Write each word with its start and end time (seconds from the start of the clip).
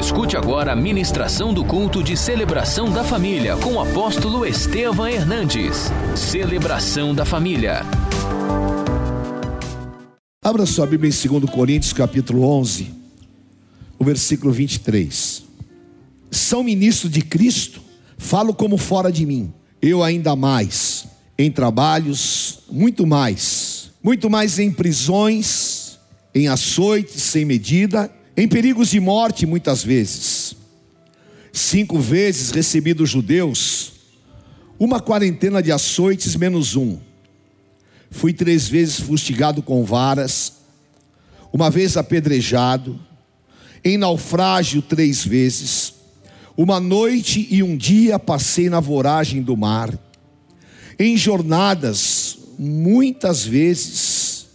Escute 0.00 0.34
agora 0.34 0.72
a 0.72 0.74
ministração 0.74 1.52
do 1.52 1.62
culto 1.62 2.02
de 2.02 2.16
celebração 2.16 2.90
da 2.90 3.04
família 3.04 3.54
com 3.58 3.74
o 3.74 3.80
apóstolo 3.80 4.46
Estevam 4.46 5.06
Hernandes. 5.06 5.90
Celebração 6.16 7.14
da 7.14 7.26
família. 7.26 7.82
Abra 10.42 10.64
sua 10.64 10.86
Bíblia 10.86 11.12
em 11.12 11.28
2 11.28 11.50
Coríntios, 11.50 11.92
capítulo 11.92 12.44
11, 12.44 12.90
o 13.98 14.04
versículo 14.04 14.50
23. 14.50 15.42
São 16.30 16.62
ministro 16.62 17.10
de 17.10 17.20
Cristo, 17.20 17.82
falo 18.16 18.54
como 18.54 18.78
fora 18.78 19.12
de 19.12 19.26
mim, 19.26 19.52
eu 19.82 20.02
ainda 20.02 20.34
mais, 20.34 21.04
em 21.38 21.50
trabalhos, 21.50 22.60
muito 22.70 23.06
mais, 23.06 23.90
muito 24.02 24.30
mais 24.30 24.58
em 24.58 24.72
prisões, 24.72 25.98
em 26.34 26.48
açoites 26.48 27.22
sem 27.22 27.44
medida, 27.44 28.10
em 28.36 28.48
perigos 28.48 28.90
de 28.90 29.00
morte 29.00 29.46
muitas 29.46 29.82
vezes. 29.82 30.56
Cinco 31.52 31.98
vezes 31.98 32.50
recebi 32.50 32.94
dos 32.94 33.10
judeus 33.10 33.92
uma 34.78 34.98
quarentena 34.98 35.62
de 35.62 35.70
açoites 35.70 36.36
menos 36.36 36.74
um. 36.74 36.98
Fui 38.10 38.32
três 38.32 38.66
vezes 38.66 38.98
fustigado 38.98 39.62
com 39.62 39.84
varas, 39.84 40.54
uma 41.52 41.70
vez 41.70 41.96
apedrejado, 41.96 42.98
em 43.84 43.98
naufrágio 43.98 44.80
três 44.80 45.24
vezes. 45.24 45.94
Uma 46.56 46.80
noite 46.80 47.46
e 47.50 47.62
um 47.62 47.76
dia 47.76 48.18
passei 48.18 48.68
na 48.68 48.80
voragem 48.80 49.42
do 49.42 49.56
mar, 49.56 49.98
em 50.98 51.16
jornadas, 51.16 52.38
muitas 52.58 53.44
vezes, 53.44 54.46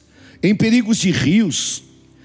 em 0.42 0.56
perigos 0.56 0.98
de 0.98 1.12
rios, 1.12 1.84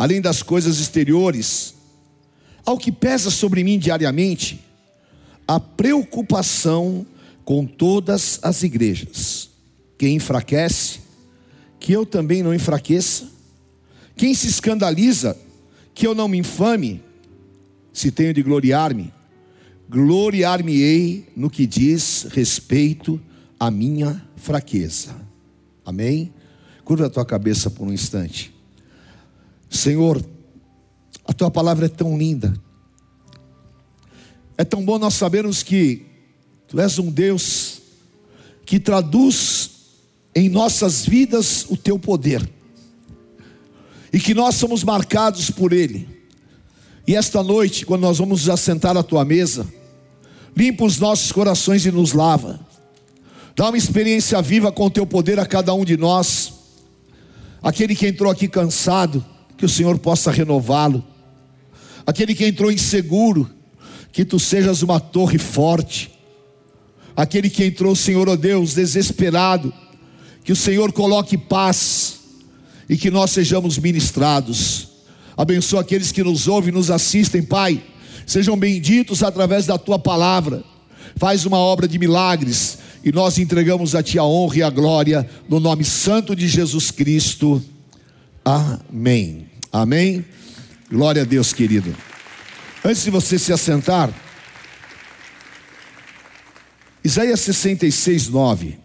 Além 0.00 0.18
das 0.18 0.42
coisas 0.42 0.80
exteriores, 0.80 1.74
ao 2.64 2.78
que 2.78 2.90
pesa 2.90 3.30
sobre 3.30 3.62
mim 3.62 3.78
diariamente, 3.78 4.64
a 5.46 5.60
preocupação 5.60 7.04
com 7.44 7.66
todas 7.66 8.38
as 8.42 8.62
igrejas 8.62 9.50
quem 10.00 10.16
enfraquece, 10.16 11.00
que 11.78 11.92
eu 11.92 12.06
também 12.06 12.42
não 12.42 12.54
enfraqueça. 12.54 13.28
Quem 14.16 14.32
se 14.32 14.46
escandaliza, 14.46 15.36
que 15.92 16.06
eu 16.06 16.14
não 16.14 16.26
me 16.26 16.38
infame. 16.38 17.02
Se 17.92 18.10
tenho 18.10 18.32
de 18.32 18.42
gloriar-me, 18.42 19.12
gloriar-me-ei 19.90 21.28
no 21.36 21.50
que 21.50 21.66
diz 21.66 22.28
respeito 22.30 23.20
à 23.58 23.70
minha 23.70 24.24
fraqueza. 24.36 25.14
Amém? 25.84 26.32
Curva 26.82 27.04
a 27.04 27.10
tua 27.10 27.26
cabeça 27.26 27.70
por 27.70 27.86
um 27.86 27.92
instante. 27.92 28.58
Senhor, 29.70 30.22
a 31.24 31.32
tua 31.32 31.50
palavra 31.50 31.86
é 31.86 31.88
tão 31.88 32.18
linda. 32.18 32.52
É 34.58 34.64
tão 34.64 34.84
bom 34.84 34.98
nós 34.98 35.14
sabermos 35.14 35.62
que 35.62 36.04
tu 36.68 36.78
és 36.80 36.98
um 36.98 37.10
Deus 37.10 37.80
que 38.66 38.78
traduz 38.78 39.70
em 40.34 40.48
nossas 40.48 41.06
vidas 41.06 41.66
o 41.68 41.76
teu 41.76 41.98
poder, 41.98 42.48
e 44.12 44.20
que 44.20 44.34
nós 44.34 44.54
somos 44.56 44.84
marcados 44.84 45.50
por 45.50 45.72
Ele. 45.72 46.08
E 47.06 47.16
esta 47.16 47.42
noite, 47.42 47.84
quando 47.86 48.02
nós 48.02 48.18
vamos 48.18 48.42
nos 48.42 48.48
assentar 48.48 48.96
à 48.96 49.02
tua 49.02 49.24
mesa, 49.24 49.66
limpa 50.56 50.84
os 50.84 50.98
nossos 50.98 51.32
corações 51.32 51.84
e 51.84 51.90
nos 51.90 52.12
lava, 52.12 52.60
dá 53.56 53.68
uma 53.68 53.78
experiência 53.78 54.40
viva 54.40 54.70
com 54.70 54.86
o 54.86 54.90
teu 54.90 55.06
poder 55.06 55.40
a 55.40 55.46
cada 55.46 55.74
um 55.74 55.84
de 55.84 55.96
nós. 55.96 56.52
Aquele 57.62 57.96
que 57.96 58.06
entrou 58.06 58.30
aqui 58.30 58.46
cansado, 58.46 59.24
que 59.60 59.66
o 59.66 59.68
Senhor 59.68 59.98
possa 59.98 60.30
renová-lo. 60.30 61.04
Aquele 62.06 62.34
que 62.34 62.46
entrou 62.46 62.72
inseguro, 62.72 63.46
que 64.10 64.24
tu 64.24 64.38
sejas 64.38 64.80
uma 64.80 64.98
torre 64.98 65.36
forte. 65.36 66.10
Aquele 67.14 67.50
que 67.50 67.62
entrou, 67.66 67.94
Senhor, 67.94 68.26
ó 68.26 68.32
oh 68.32 68.36
Deus, 68.38 68.72
desesperado, 68.72 69.70
que 70.42 70.50
o 70.50 70.56
Senhor 70.56 70.92
coloque 70.92 71.36
paz 71.36 72.20
e 72.88 72.96
que 72.96 73.10
nós 73.10 73.32
sejamos 73.32 73.76
ministrados. 73.76 74.88
Abençoa 75.36 75.82
aqueles 75.82 76.10
que 76.10 76.24
nos 76.24 76.48
ouvem 76.48 76.70
e 76.70 76.74
nos 76.74 76.90
assistem, 76.90 77.42
Pai. 77.42 77.84
Sejam 78.26 78.56
benditos 78.56 79.22
através 79.22 79.66
da 79.66 79.76
tua 79.76 79.98
palavra. 79.98 80.64
Faz 81.16 81.44
uma 81.44 81.58
obra 81.58 81.86
de 81.86 81.98
milagres 81.98 82.78
e 83.04 83.12
nós 83.12 83.36
entregamos 83.36 83.94
a 83.94 84.02
ti 84.02 84.18
a 84.18 84.24
honra 84.24 84.56
e 84.56 84.62
a 84.62 84.70
glória 84.70 85.28
no 85.50 85.60
nome 85.60 85.84
santo 85.84 86.34
de 86.34 86.48
Jesus 86.48 86.90
Cristo. 86.90 87.62
Amém. 88.42 89.49
Amém. 89.72 90.24
Glória 90.90 91.22
a 91.22 91.24
Deus, 91.24 91.52
querido. 91.52 91.96
Antes 92.84 93.04
de 93.04 93.10
você 93.10 93.38
se 93.38 93.52
assentar, 93.52 94.12
Isaías 97.04 97.40
66, 97.40 98.28
9. 98.28 98.78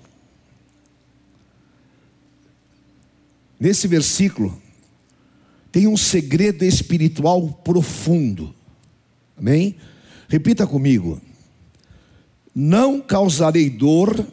Nesse 3.60 3.88
versículo, 3.88 4.62
tem 5.72 5.88
um 5.88 5.98
segredo 5.98 6.64
espiritual 6.64 7.50
profundo. 7.64 8.54
Amém? 9.38 9.76
Repita 10.30 10.68
comigo. 10.68 11.20
Não 12.54 13.02
causarei 13.02 13.70
dor 13.70 14.26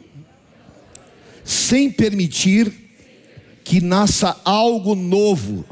sem 1.43 1.91
permitir 1.91 2.71
que 3.63 3.81
nasça 3.81 4.39
algo 4.45 4.95
novo, 4.95 5.65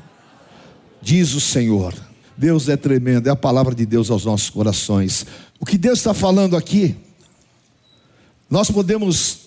diz 1.01 1.33
o 1.33 1.41
Senhor. 1.41 1.93
Deus 2.37 2.69
é 2.69 2.77
tremendo, 2.77 3.27
é 3.27 3.31
a 3.31 3.35
palavra 3.35 3.75
de 3.75 3.85
Deus 3.85 4.09
aos 4.09 4.25
nossos 4.25 4.49
corações. 4.49 5.25
O 5.59 5.65
que 5.65 5.77
Deus 5.77 5.99
está 5.99 6.13
falando 6.13 6.55
aqui, 6.55 6.95
nós 8.49 8.71
podemos 8.71 9.39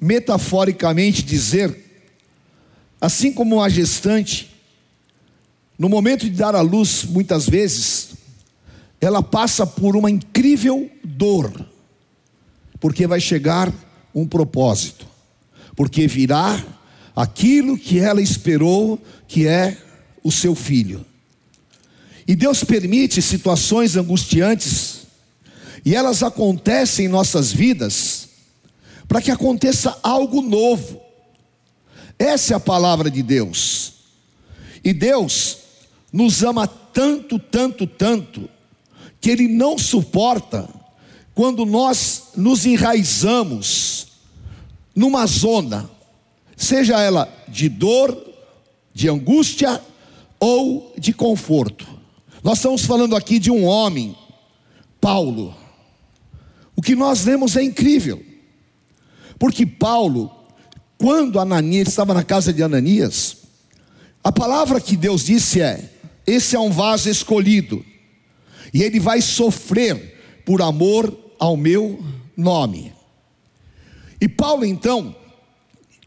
metaforicamente 0.00 1.22
dizer 1.22 1.86
Assim 3.00 3.32
como 3.32 3.62
a 3.62 3.68
gestante, 3.68 4.50
no 5.78 5.88
momento 5.88 6.24
de 6.24 6.30
dar 6.30 6.54
à 6.54 6.60
luz, 6.60 7.04
muitas 7.04 7.48
vezes, 7.48 8.14
ela 9.00 9.22
passa 9.22 9.66
por 9.66 9.94
uma 9.94 10.10
incrível 10.10 10.90
dor, 11.04 11.52
porque 12.80 13.06
vai 13.06 13.20
chegar 13.20 13.72
um 14.14 14.26
propósito, 14.26 15.06
porque 15.76 16.06
virá 16.06 16.64
aquilo 17.14 17.78
que 17.78 17.98
ela 17.98 18.22
esperou, 18.22 18.98
que 19.28 19.46
é 19.46 19.76
o 20.26 20.32
seu 20.32 20.54
filho. 20.54 21.04
E 22.26 22.34
Deus 22.34 22.64
permite 22.64 23.22
situações 23.22 23.96
angustiantes, 23.96 25.06
e 25.84 25.94
elas 25.94 26.22
acontecem 26.22 27.06
em 27.06 27.08
nossas 27.08 27.52
vidas, 27.52 28.28
para 29.06 29.22
que 29.22 29.30
aconteça 29.30 29.98
algo 30.02 30.42
novo 30.42 31.06
essa 32.18 32.54
é 32.54 32.56
a 32.56 32.60
palavra 32.60 33.10
de 33.10 33.22
Deus. 33.22 33.92
E 34.82 34.92
Deus 34.92 35.58
nos 36.12 36.42
ama 36.42 36.66
tanto, 36.66 37.38
tanto, 37.38 37.86
tanto, 37.86 38.48
que 39.20 39.30
Ele 39.30 39.48
não 39.48 39.76
suporta 39.76 40.68
quando 41.34 41.66
nós 41.66 42.28
nos 42.36 42.64
enraizamos 42.64 44.06
numa 44.94 45.26
zona, 45.26 45.90
seja 46.56 46.98
ela 46.98 47.28
de 47.48 47.68
dor, 47.68 48.16
de 48.94 49.10
angústia 49.10 49.82
ou 50.38 50.94
de 50.98 51.12
conforto. 51.12 51.86
Nós 52.42 52.58
estamos 52.58 52.84
falando 52.84 53.16
aqui 53.16 53.38
de 53.38 53.50
um 53.50 53.64
homem, 53.64 54.16
Paulo. 55.00 55.54
O 56.74 56.82
que 56.82 56.94
nós 56.94 57.24
vemos 57.24 57.56
é 57.56 57.62
incrível, 57.62 58.22
porque 59.38 59.64
Paulo 59.64 60.36
quando 60.98 61.38
Ananias 61.38 61.88
estava 61.88 62.14
na 62.14 62.24
casa 62.24 62.52
de 62.52 62.62
Ananias, 62.62 63.36
a 64.24 64.32
palavra 64.32 64.80
que 64.80 64.96
Deus 64.96 65.24
disse 65.24 65.60
é: 65.60 65.90
esse 66.26 66.56
é 66.56 66.60
um 66.60 66.70
vaso 66.70 67.08
escolhido, 67.08 67.84
e 68.72 68.82
ele 68.82 68.98
vai 68.98 69.20
sofrer 69.20 70.40
por 70.44 70.62
amor 70.62 71.16
ao 71.38 71.56
meu 71.56 72.02
nome. 72.36 72.92
E 74.20 74.28
Paulo 74.28 74.64
então, 74.64 75.14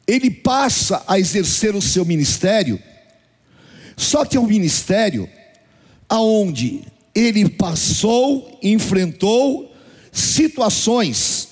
ele 0.08 0.32
passa 0.32 1.04
a 1.08 1.20
exercer 1.20 1.76
o 1.76 1.82
seu 1.82 2.04
ministério, 2.04 2.82
só 4.00 4.24
que 4.24 4.38
é 4.38 4.40
um 4.40 4.48
ministério 4.48 5.30
aonde 6.08 6.84
ele 7.14 7.50
passou, 7.50 8.58
enfrentou 8.64 9.76
situações 10.10 11.50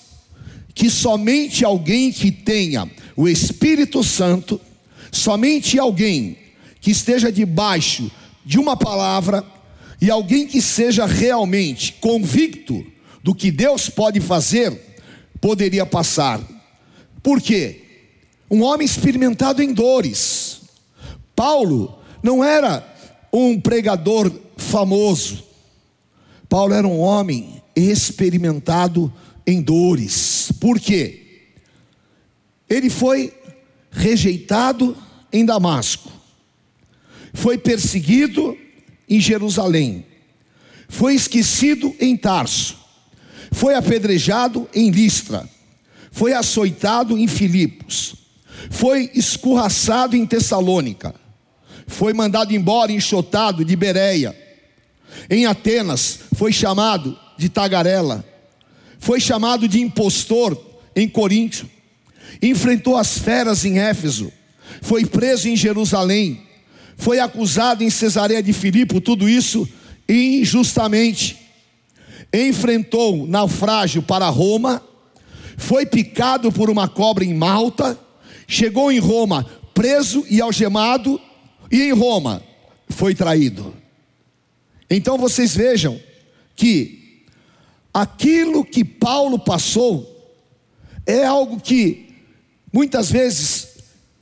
que 0.74 0.90
somente 0.90 1.66
alguém 1.66 2.10
que 2.10 2.32
tenha 2.32 2.90
o 3.18 3.28
Espírito 3.28 4.02
Santo, 4.02 4.62
somente 5.12 5.78
alguém 5.78 6.38
que 6.80 6.90
esteja 6.92 7.30
debaixo 7.30 8.10
de 8.46 8.58
uma 8.58 8.78
palavra 8.78 9.44
e 10.00 10.10
alguém 10.10 10.48
que 10.48 10.62
seja 10.62 11.06
realmente 11.06 11.98
convicto 12.00 12.82
do 13.22 13.36
que 13.36 13.52
Deus 13.52 13.90
pode 13.90 14.22
fazer, 14.22 14.96
poderia 15.42 15.86
passar. 15.86 16.42
Por 17.22 17.42
quê? 17.42 17.82
Um 18.50 18.62
homem 18.62 18.86
experimentado 18.86 19.62
em 19.62 19.74
dores. 19.74 20.62
Paulo 21.36 21.98
não 22.28 22.44
era 22.44 22.86
um 23.32 23.60
pregador 23.60 24.30
famoso. 24.58 25.46
Paulo 26.50 26.74
era 26.74 26.86
um 26.86 27.00
homem 27.00 27.64
experimentado 27.74 29.14
em 29.46 29.62
dores. 29.62 30.52
Por 30.60 30.78
quê? 30.78 31.46
Ele 32.70 32.90
foi 32.90 33.34
rejeitado 33.90 34.96
em 35.32 35.46
Damasco, 35.46 36.12
foi 37.34 37.58
perseguido 37.58 38.58
em 39.08 39.22
Jerusalém, 39.22 40.06
foi 40.90 41.16
esquecido 41.16 41.96
em 41.98 42.18
Tarso, 42.18 42.78
foi 43.54 43.74
apedrejado 43.74 44.68
em 44.76 44.90
Listra, 44.90 45.48
foi 46.12 46.34
açoitado 46.34 47.18
em 47.18 47.28
Filipos, 47.28 48.16
foi 48.70 49.10
escorraçado 49.14 50.16
em 50.18 50.26
Tessalônica, 50.26 51.16
foi 51.88 52.14
mandado 52.14 52.54
embora 52.54 52.92
enxotado 52.92 53.64
de 53.64 53.76
Bereia. 53.76 54.36
Em 55.30 55.46
Atenas 55.46 56.20
foi 56.36 56.52
chamado 56.52 57.18
de 57.38 57.50
tagarela, 57.50 58.24
foi 59.00 59.20
chamado 59.20 59.68
de 59.68 59.80
impostor 59.80 60.62
em 60.96 61.08
Coríntio, 61.08 61.70
enfrentou 62.42 62.98
as 62.98 63.18
feras 63.18 63.64
em 63.64 63.80
Éfeso, 63.80 64.32
foi 64.82 65.06
preso 65.06 65.48
em 65.48 65.56
Jerusalém, 65.56 66.42
foi 66.98 67.20
acusado 67.20 67.84
em 67.84 67.90
Cesareia 67.90 68.44
de 68.44 68.52
Filipe, 68.54 69.00
tudo 69.00 69.30
isso 69.30 69.68
injustamente. 70.10 71.38
Enfrentou 72.34 73.26
naufrágio 73.26 74.02
para 74.02 74.28
Roma, 74.28 74.84
foi 75.56 75.86
picado 75.86 76.52
por 76.52 76.70
uma 76.70 76.88
cobra 76.88 77.24
em 77.24 77.34
Malta, 77.34 77.98
chegou 78.48 78.92
em 78.92 79.00
Roma 79.00 79.46
preso 79.74 80.26
e 80.30 80.42
algemado, 80.42 81.22
e 81.72 81.84
em 81.84 81.92
Roma 81.94 82.42
foi 82.90 83.14
traído. 83.14 83.74
Então 84.90 85.18
vocês 85.18 85.56
vejam 85.56 86.00
que 86.56 87.24
aquilo 87.94 88.64
que 88.64 88.84
Paulo 88.84 89.38
passou 89.38 90.36
é 91.06 91.26
algo 91.26 91.60
que 91.60 92.16
muitas 92.72 93.10
vezes 93.10 93.68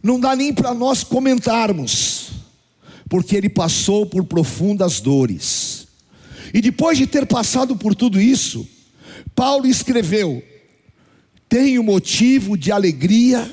não 0.01 0.19
dá 0.19 0.36
nem 0.36 0.53
para 0.53 0.74
nós 0.74 1.03
comentarmos, 1.03 2.30
porque 3.09 3.36
ele 3.36 3.50
passou 3.50 4.06
por 4.06 4.24
profundas 4.25 5.00
dores. 5.00 5.88
E 6.53 6.62
depois 6.62 6.98
de 6.98 7.07
ter 7.07 7.25
passado 7.25 7.75
por 7.75 7.95
tudo 7.95 8.21
isso, 8.21 8.68
Paulo 9.33 9.68
escreveu: 9.68 10.44
Tenho 11.50 11.83
motivo 11.83 12.57
de 12.57 12.71
alegria 12.71 13.50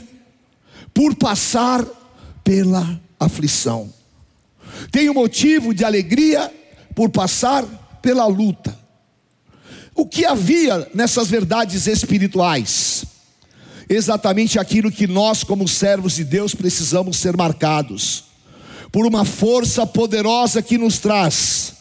por 0.92 1.14
passar 1.14 1.84
pela 2.44 3.00
aflição. 3.24 3.92
Tenho 4.90 5.14
motivo 5.14 5.74
de 5.74 5.84
alegria 5.84 6.52
por 6.94 7.10
passar 7.10 7.64
pela 8.00 8.26
luta. 8.26 8.76
O 9.94 10.06
que 10.06 10.24
havia 10.24 10.88
nessas 10.94 11.28
verdades 11.28 11.86
espirituais? 11.86 13.04
Exatamente 13.88 14.58
aquilo 14.58 14.90
que 14.90 15.06
nós, 15.06 15.44
como 15.44 15.68
servos 15.68 16.14
de 16.14 16.24
Deus, 16.24 16.54
precisamos 16.54 17.18
ser 17.18 17.36
marcados 17.36 18.24
por 18.90 19.06
uma 19.06 19.24
força 19.24 19.86
poderosa 19.86 20.62
que 20.62 20.76
nos 20.76 20.98
traz 20.98 21.74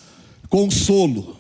consolo, 0.50 1.38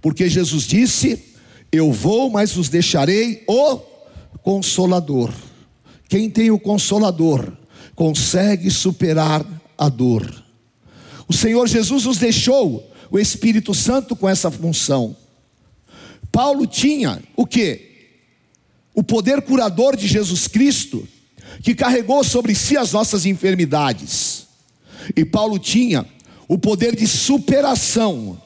porque 0.00 0.28
Jesus 0.28 0.64
disse: 0.64 1.24
Eu 1.72 1.92
vou, 1.92 2.30
mas 2.30 2.52
vos 2.52 2.68
deixarei 2.68 3.44
o 3.48 3.78
Consolador. 4.42 5.32
Quem 6.08 6.30
tem 6.30 6.50
o 6.50 6.58
Consolador 6.58 7.52
consegue 7.98 8.70
superar 8.70 9.44
a 9.76 9.88
dor. 9.88 10.44
O 11.26 11.32
Senhor 11.32 11.66
Jesus 11.66 12.04
nos 12.04 12.16
deixou 12.16 12.88
o 13.10 13.18
Espírito 13.18 13.74
Santo 13.74 14.14
com 14.14 14.28
essa 14.28 14.52
função. 14.52 15.16
Paulo 16.30 16.64
tinha 16.64 17.20
o 17.34 17.44
que? 17.44 18.12
O 18.94 19.02
poder 19.02 19.42
curador 19.42 19.96
de 19.96 20.06
Jesus 20.06 20.46
Cristo, 20.46 21.08
que 21.60 21.74
carregou 21.74 22.22
sobre 22.22 22.54
si 22.54 22.76
as 22.76 22.92
nossas 22.92 23.26
enfermidades. 23.26 24.46
E 25.16 25.24
Paulo 25.24 25.58
tinha 25.58 26.06
o 26.46 26.56
poder 26.56 26.94
de 26.94 27.08
superação 27.08 28.40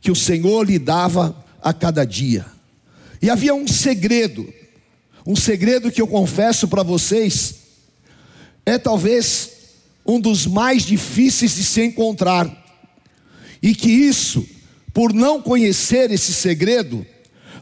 que 0.00 0.12
o 0.12 0.16
Senhor 0.16 0.64
lhe 0.64 0.78
dava 0.78 1.44
a 1.60 1.72
cada 1.72 2.04
dia. 2.04 2.46
E 3.20 3.28
havia 3.28 3.52
um 3.52 3.66
segredo, 3.66 4.46
um 5.26 5.34
segredo 5.34 5.90
que 5.90 6.00
eu 6.00 6.06
confesso 6.06 6.68
para 6.68 6.84
vocês, 6.84 7.61
é 8.64 8.78
talvez 8.78 9.50
um 10.06 10.20
dos 10.20 10.46
mais 10.46 10.84
difíceis 10.84 11.54
de 11.54 11.64
se 11.64 11.82
encontrar. 11.82 12.50
E 13.62 13.74
que 13.74 13.90
isso, 13.90 14.46
por 14.92 15.12
não 15.12 15.40
conhecer 15.40 16.10
esse 16.10 16.32
segredo, 16.32 17.06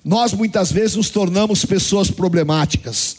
nós 0.04 0.32
muitas 0.32 0.72
vezes 0.72 0.96
nos 0.96 1.10
tornamos 1.10 1.64
pessoas 1.64 2.10
problemáticas. 2.10 3.16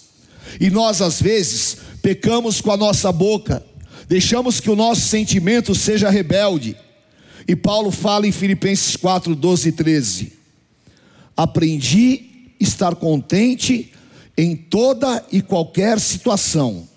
E 0.59 0.69
nós 0.69 1.01
às 1.01 1.21
vezes 1.21 1.77
pecamos 2.01 2.59
com 2.59 2.71
a 2.71 2.77
nossa 2.77 3.11
boca, 3.11 3.63
deixamos 4.07 4.59
que 4.59 4.69
o 4.69 4.75
nosso 4.75 5.01
sentimento 5.01 5.75
seja 5.75 6.09
rebelde. 6.09 6.75
E 7.47 7.55
Paulo 7.55 7.91
fala 7.91 8.27
em 8.27 8.31
Filipenses 8.31 8.95
4, 8.95 9.35
12 9.35 9.69
e 9.69 9.71
13: 9.71 10.33
Aprendi 11.37 12.53
estar 12.59 12.95
contente 12.95 13.91
em 14.37 14.55
toda 14.55 15.23
e 15.31 15.41
qualquer 15.41 15.99
situação 15.99 16.87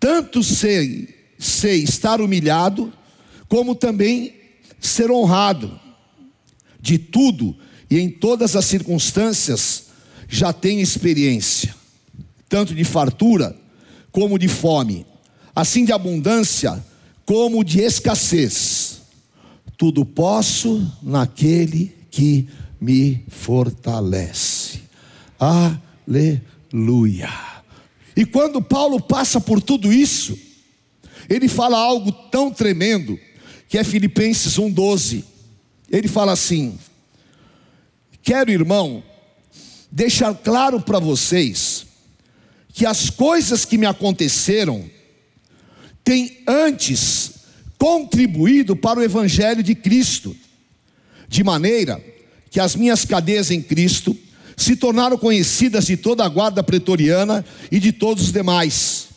tanto 0.00 0.42
sei, 0.42 1.14
sei 1.38 1.84
estar 1.84 2.20
humilhado, 2.22 2.90
como 3.46 3.74
também 3.74 4.34
ser 4.80 5.10
honrado. 5.10 5.78
De 6.80 6.96
tudo 6.96 7.54
e 7.90 7.98
em 7.98 8.08
todas 8.08 8.56
as 8.56 8.64
circunstâncias 8.64 9.90
já 10.26 10.50
tenho 10.52 10.80
experiência, 10.80 11.74
tanto 12.48 12.74
de 12.74 12.84
fartura 12.84 13.54
como 14.10 14.38
de 14.38 14.48
fome, 14.48 15.04
assim 15.54 15.84
de 15.84 15.92
abundância 15.92 16.82
como 17.26 17.62
de 17.62 17.80
escassez. 17.80 19.02
Tudo 19.76 20.06
posso 20.06 20.90
naquele 21.02 21.94
que 22.10 22.48
me 22.80 23.22
fortalece. 23.28 24.80
Aleluia. 25.38 27.28
E 28.16 28.24
quando 28.24 28.60
Paulo 28.60 29.00
passa 29.00 29.40
por 29.40 29.62
tudo 29.62 29.92
isso, 29.92 30.38
ele 31.28 31.48
fala 31.48 31.78
algo 31.78 32.10
tão 32.30 32.50
tremendo, 32.50 33.18
que 33.68 33.78
é 33.78 33.84
Filipenses 33.84 34.58
1,12. 34.58 35.24
Ele 35.90 36.08
fala 36.08 36.32
assim: 36.32 36.78
Quero, 38.22 38.50
irmão, 38.50 39.02
deixar 39.90 40.34
claro 40.34 40.80
para 40.80 40.98
vocês, 40.98 41.86
que 42.72 42.84
as 42.84 43.10
coisas 43.10 43.64
que 43.64 43.78
me 43.78 43.86
aconteceram, 43.86 44.88
têm 46.02 46.38
antes 46.46 47.32
contribuído 47.78 48.76
para 48.76 49.00
o 49.00 49.02
Evangelho 49.02 49.62
de 49.62 49.74
Cristo, 49.74 50.36
de 51.28 51.42
maneira 51.42 52.04
que 52.50 52.60
as 52.60 52.74
minhas 52.74 53.04
cadeias 53.04 53.50
em 53.50 53.62
Cristo 53.62 54.16
se 54.62 54.76
tornaram 54.76 55.16
conhecidas 55.16 55.86
de 55.86 55.96
toda 55.96 56.24
a 56.24 56.28
guarda 56.28 56.62
pretoriana 56.62 57.44
e 57.70 57.80
de 57.80 57.92
todos 57.92 58.24
os 58.24 58.32
demais. 58.32 59.08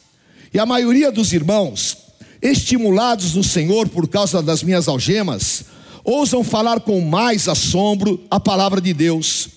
E 0.53 0.59
a 0.59 0.65
maioria 0.65 1.11
dos 1.11 1.33
irmãos, 1.33 1.97
estimulados 2.41 3.33
no 3.33 3.43
Senhor 3.43 3.89
por 3.89 4.07
causa 4.07 4.41
das 4.41 4.63
minhas 4.63 4.87
algemas, 4.87 5.65
ousam 6.03 6.43
falar 6.43 6.79
com 6.79 7.01
mais 7.01 7.47
assombro 7.47 8.23
a 8.29 8.39
palavra 8.39 8.79
de 8.79 8.93
Deus. 8.93 9.49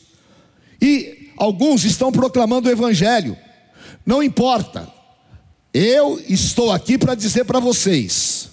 E 0.80 1.30
alguns 1.36 1.84
estão 1.84 2.10
proclamando 2.10 2.68
o 2.68 2.72
Evangelho. 2.72 3.36
Não 4.04 4.22
importa, 4.22 4.88
eu 5.72 6.20
estou 6.28 6.72
aqui 6.72 6.98
para 6.98 7.14
dizer 7.14 7.44
para 7.44 7.60
vocês: 7.60 8.48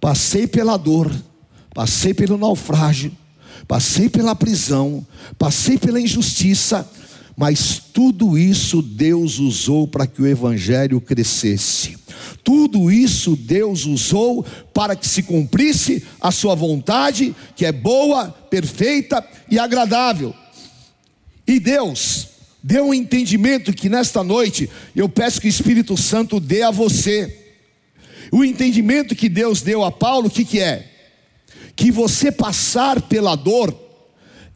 passei 0.00 0.46
pela 0.46 0.76
dor, 0.76 1.10
passei 1.74 2.14
pelo 2.14 2.38
naufrágio, 2.38 3.10
passei 3.66 4.08
pela 4.08 4.34
prisão, 4.34 5.06
passei 5.38 5.78
pela 5.78 6.00
injustiça, 6.00 6.88
Mas 7.36 7.78
tudo 7.92 8.38
isso 8.38 8.80
Deus 8.80 9.38
usou 9.38 9.86
para 9.86 10.06
que 10.06 10.22
o 10.22 10.26
evangelho 10.26 10.98
crescesse. 11.02 11.98
Tudo 12.42 12.90
isso 12.90 13.36
Deus 13.36 13.84
usou 13.84 14.42
para 14.72 14.96
que 14.96 15.06
se 15.06 15.22
cumprisse 15.22 16.02
a 16.18 16.30
sua 16.30 16.54
vontade, 16.54 17.36
que 17.54 17.66
é 17.66 17.72
boa, 17.72 18.30
perfeita 18.30 19.22
e 19.50 19.58
agradável. 19.58 20.34
E 21.46 21.60
Deus 21.60 22.28
deu 22.62 22.86
um 22.86 22.94
entendimento 22.94 23.70
que 23.70 23.90
nesta 23.90 24.24
noite 24.24 24.70
eu 24.94 25.06
peço 25.06 25.38
que 25.38 25.46
o 25.46 25.50
Espírito 25.50 25.94
Santo 25.94 26.40
dê 26.40 26.62
a 26.62 26.70
você. 26.70 27.44
O 28.32 28.42
entendimento 28.42 29.14
que 29.14 29.28
Deus 29.28 29.60
deu 29.60 29.84
a 29.84 29.92
Paulo, 29.92 30.28
o 30.28 30.30
que, 30.30 30.44
que 30.44 30.58
é? 30.58 30.90
Que 31.76 31.92
você 31.92 32.32
passar 32.32 33.02
pela 33.02 33.36
dor 33.36 33.74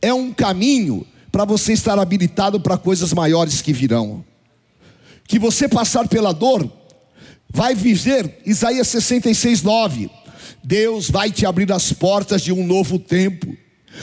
é 0.01 0.13
um 0.13 0.33
caminho 0.33 1.07
para 1.31 1.45
você 1.45 1.73
estar 1.73 1.99
habilitado 1.99 2.59
para 2.59 2.79
coisas 2.79 3.13
maiores 3.13 3.63
que 3.63 3.73
virão. 3.73 4.25
Que 5.29 5.39
você 5.39 5.69
passar 5.69 6.09
pela 6.09 6.33
dor, 6.33 6.69
vai 7.49 7.75
viver, 7.75 8.41
Isaías 8.45 8.89
66, 8.89 9.63
9. 9.63 10.11
Deus 10.63 11.09
vai 11.09 11.31
te 11.31 11.47
abrir 11.47 11.73
as 11.73 11.91
portas 11.93 12.43
de 12.43 12.53
um 12.53 12.67
novo 12.67 12.99
tempo. 12.99 13.57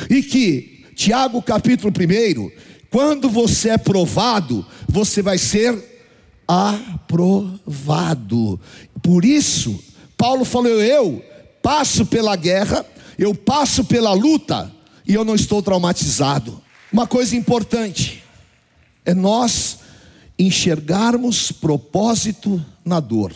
E 0.09 0.24
que, 0.24 0.86
Tiago 0.95 1.41
capítulo 1.41 1.91
1, 1.91 2.50
quando 2.89 3.29
você 3.29 3.71
é 3.71 3.77
provado, 3.77 4.65
você 4.88 5.21
vai 5.21 5.38
ser 5.38 5.77
aprovado. 6.47 8.59
Por 9.01 9.25
isso, 9.25 9.83
Paulo 10.15 10.45
falou: 10.45 10.81
Eu 10.81 11.21
passo 11.62 12.05
pela 12.05 12.36
guerra, 12.36 12.86
eu 13.17 13.33
passo 13.33 13.83
pela 13.86 14.13
luta, 14.13 14.71
e 15.07 15.13
eu 15.13 15.24
não 15.24 15.36
estou 15.36 15.63
traumatizado. 15.63 16.62
Uma 16.91 17.07
coisa 17.07 17.36
importante 17.36 18.24
é 19.05 19.13
nós 19.13 19.79
enxergarmos 20.38 21.51
propósito 21.51 22.63
na 22.83 23.00
dor. 23.00 23.33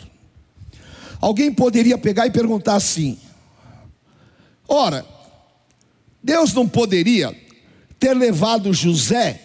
Alguém 1.19 1.53
poderia 1.53 1.97
pegar 1.97 2.27
e 2.27 2.31
perguntar 2.31 2.75
assim: 2.75 3.17
ora, 4.67 5.05
Deus 6.21 6.53
não 6.53 6.67
poderia 6.67 7.35
ter 8.00 8.13
levado 8.13 8.73
José 8.73 9.41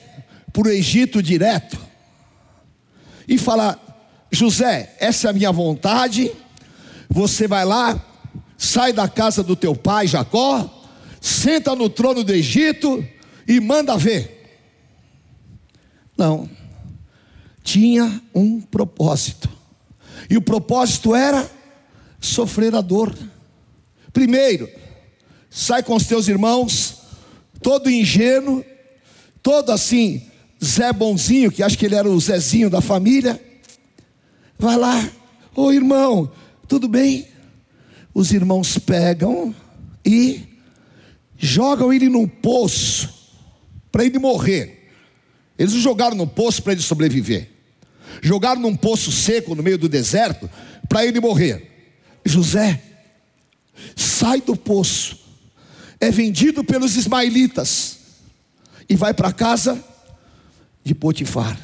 para 0.52 0.68
o 0.68 0.70
Egito 0.70 1.22
direto 1.22 1.78
e 3.28 3.38
falar: 3.38 3.78
José, 4.30 4.96
essa 4.98 5.28
é 5.28 5.30
a 5.30 5.34
minha 5.34 5.52
vontade, 5.52 6.32
você 7.08 7.46
vai 7.46 7.64
lá, 7.64 8.00
sai 8.56 8.92
da 8.92 9.08
casa 9.08 9.42
do 9.42 9.54
teu 9.54 9.75
pai 9.75 10.06
Jacó, 10.06 10.68
senta 11.20 11.75
no 11.75 11.88
trono 11.88 12.25
do 12.25 12.32
Egito 12.32 13.04
e 13.46 13.60
manda 13.60 13.96
ver. 13.96 14.32
Não, 16.16 16.48
tinha 17.62 18.22
um 18.34 18.60
propósito, 18.60 19.48
e 20.30 20.36
o 20.36 20.42
propósito 20.42 21.14
era 21.14 21.48
sofrer 22.20 22.75
a 22.75 22.80
dor. 22.80 23.14
Primeiro, 24.12 24.68
sai 25.50 25.82
com 25.82 25.94
os 25.94 26.06
teus 26.06 26.26
irmãos, 26.26 27.02
todo 27.60 27.90
ingênuo, 27.90 28.64
todo 29.42 29.70
assim, 29.70 30.22
Zé 30.64 30.92
Bonzinho, 30.92 31.52
que 31.52 31.62
acho 31.62 31.76
que 31.76 31.84
ele 31.84 31.94
era 31.94 32.08
o 32.08 32.18
Zezinho 32.18 32.70
da 32.70 32.80
família, 32.80 33.40
vai 34.58 34.76
lá, 34.76 35.08
ô 35.54 35.70
irmão, 35.70 36.30
tudo 36.66 36.88
bem? 36.88 37.28
Os 38.16 38.32
irmãos 38.32 38.78
pegam 38.78 39.54
e 40.02 40.40
jogam 41.37 41.92
ele 41.92 42.08
num 42.08 42.26
poço 42.26 43.12
para 43.92 44.06
ele 44.06 44.18
morrer. 44.18 44.88
Eles 45.58 45.75
o 45.75 45.80
jogaram 45.80 46.16
no 46.16 46.26
poço 46.26 46.62
para 46.62 46.73
ele 46.73 46.80
sobreviver. 46.80 47.50
Jogaram 48.23 48.58
num 48.58 48.75
poço 48.75 49.12
seco 49.12 49.54
no 49.54 49.62
meio 49.62 49.76
do 49.76 49.87
deserto 49.87 50.49
para 50.88 51.04
ele 51.04 51.20
morrer. 51.20 51.70
José 52.25 52.82
sai 53.94 54.40
do 54.40 54.56
poço, 54.56 55.18
é 56.00 56.11
vendido 56.11 56.64
pelos 56.64 56.96
ismaelitas 56.96 57.99
e 58.88 58.96
vai 58.96 59.12
para 59.12 59.30
casa 59.30 59.85
de 60.82 60.94
Potifar. 60.94 61.61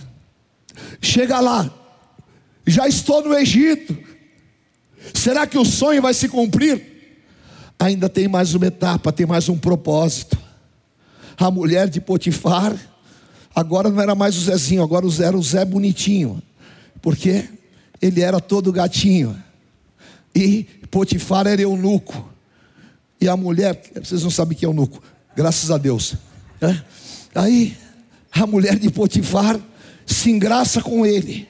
Chega 1.01 1.41
lá, 1.41 1.73
já 2.67 2.87
estou 2.87 3.27
no 3.27 3.35
Egito. 3.35 4.13
Será 5.15 5.47
que 5.47 5.59
o 5.59 5.65
sonho 5.65 6.03
vai 6.03 6.15
se 6.15 6.29
cumprir? 6.29 6.93
Ainda 7.79 8.09
tem 8.09 8.29
mais 8.29 8.55
uma 8.55 8.67
etapa, 8.67 9.13
tem 9.13 9.27
mais 9.27 9.49
um 9.49 9.59
propósito. 9.59 10.39
A 11.37 11.51
mulher 11.51 11.89
de 11.89 12.01
Potifar, 12.01 12.77
agora 13.55 13.91
não 13.91 14.01
era 14.01 14.15
mais 14.15 14.37
o 14.37 14.41
Zezinho, 14.41 14.83
agora 14.83 15.07
era 15.21 15.37
o 15.37 15.43
Zé 15.43 15.65
Bonitinho, 15.65 16.41
porque 17.01 17.49
ele 18.01 18.21
era 18.21 18.41
todo 18.41 18.73
gatinho, 18.73 19.37
e 20.35 20.65
Potifar 20.91 21.47
era 21.47 21.63
eunuco, 21.63 22.29
e 23.21 23.29
a 23.29 23.37
mulher, 23.37 23.81
vocês 24.03 24.23
não 24.23 24.31
sabem 24.31 24.57
que 24.57 24.65
é 24.65 24.69
eunuco, 24.69 25.03
graças 25.35 25.71
a 25.71 25.79
Deus, 25.79 26.15
é? 26.61 26.81
aí 27.35 27.77
a 28.31 28.47
mulher 28.47 28.79
de 28.79 28.91
Potifar 28.91 29.59
se 30.07 30.31
engraça 30.31 30.81
com 30.81 31.05
ele, 31.05 31.49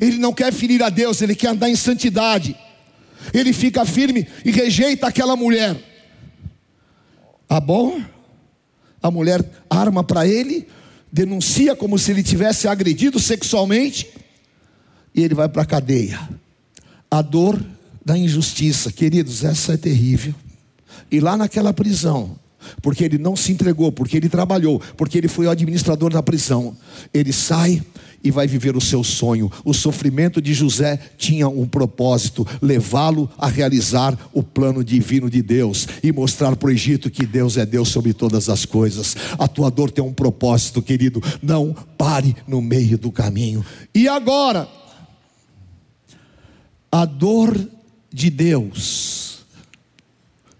ele 0.00 0.18
não 0.18 0.32
quer 0.32 0.52
ferir 0.52 0.82
a 0.82 0.88
Deus, 0.88 1.20
ele 1.22 1.34
quer 1.34 1.48
andar 1.48 1.70
em 1.70 1.76
santidade, 1.76 2.56
ele 3.32 3.52
fica 3.52 3.84
firme 3.84 4.26
e 4.44 4.50
rejeita 4.50 5.06
aquela 5.06 5.36
mulher. 5.36 5.76
Tá 7.48 7.60
bom? 7.60 8.00
a 9.06 9.10
mulher 9.10 9.44
arma 9.70 10.02
para 10.02 10.26
ele, 10.26 10.66
denuncia 11.10 11.76
como 11.76 11.98
se 11.98 12.10
ele 12.10 12.22
tivesse 12.22 12.68
agredido 12.68 13.18
sexualmente, 13.18 14.08
e 15.14 15.22
ele 15.22 15.34
vai 15.34 15.48
para 15.48 15.62
a 15.62 15.66
cadeia. 15.66 16.28
A 17.10 17.22
dor 17.22 17.64
da 18.04 18.18
injustiça, 18.18 18.92
queridos, 18.92 19.44
essa 19.44 19.74
é 19.74 19.76
terrível. 19.76 20.34
E 21.10 21.20
lá 21.20 21.36
naquela 21.36 21.72
prisão, 21.72 22.38
porque 22.82 23.04
ele 23.04 23.18
não 23.18 23.36
se 23.36 23.52
entregou, 23.52 23.90
porque 23.92 24.16
ele 24.16 24.28
trabalhou, 24.28 24.80
porque 24.96 25.18
ele 25.18 25.28
foi 25.28 25.46
o 25.46 25.50
administrador 25.50 26.12
da 26.12 26.22
prisão, 26.22 26.76
ele 27.12 27.32
sai 27.32 27.82
e 28.26 28.30
vai 28.30 28.46
viver 28.46 28.76
o 28.76 28.80
seu 28.80 29.04
sonho. 29.04 29.50
O 29.64 29.72
sofrimento 29.72 30.42
de 30.42 30.52
José 30.52 30.98
tinha 31.16 31.48
um 31.48 31.66
propósito: 31.66 32.46
levá-lo 32.60 33.30
a 33.38 33.46
realizar 33.46 34.18
o 34.32 34.42
plano 34.42 34.82
divino 34.82 35.30
de 35.30 35.42
Deus 35.42 35.86
e 36.02 36.10
mostrar 36.10 36.56
para 36.56 36.68
o 36.68 36.72
Egito 36.72 37.10
que 37.10 37.24
Deus 37.24 37.56
é 37.56 37.64
Deus 37.64 37.88
sobre 37.88 38.12
todas 38.12 38.48
as 38.48 38.64
coisas. 38.64 39.16
A 39.38 39.46
tua 39.46 39.70
dor 39.70 39.90
tem 39.90 40.02
um 40.02 40.12
propósito, 40.12 40.82
querido. 40.82 41.22
Não 41.42 41.74
pare 41.96 42.36
no 42.46 42.60
meio 42.60 42.98
do 42.98 43.12
caminho. 43.12 43.64
E 43.94 44.08
agora, 44.08 44.68
a 46.90 47.04
dor 47.04 47.56
de 48.12 48.30
Deus, 48.30 49.44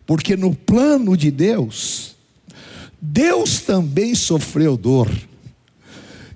porque 0.07 0.37
no 0.37 0.55
plano 0.55 1.17
de 1.17 1.31
Deus, 1.31 1.96
Deus 3.01 3.61
também 3.61 4.15
sofreu 4.15 4.77
dor. 4.77 5.11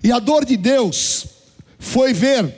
E 0.03 0.11
a 0.13 0.19
dor 0.19 0.45
de 0.45 0.57
Deus 0.57 1.27
foi 1.79 2.13
ver 2.13 2.55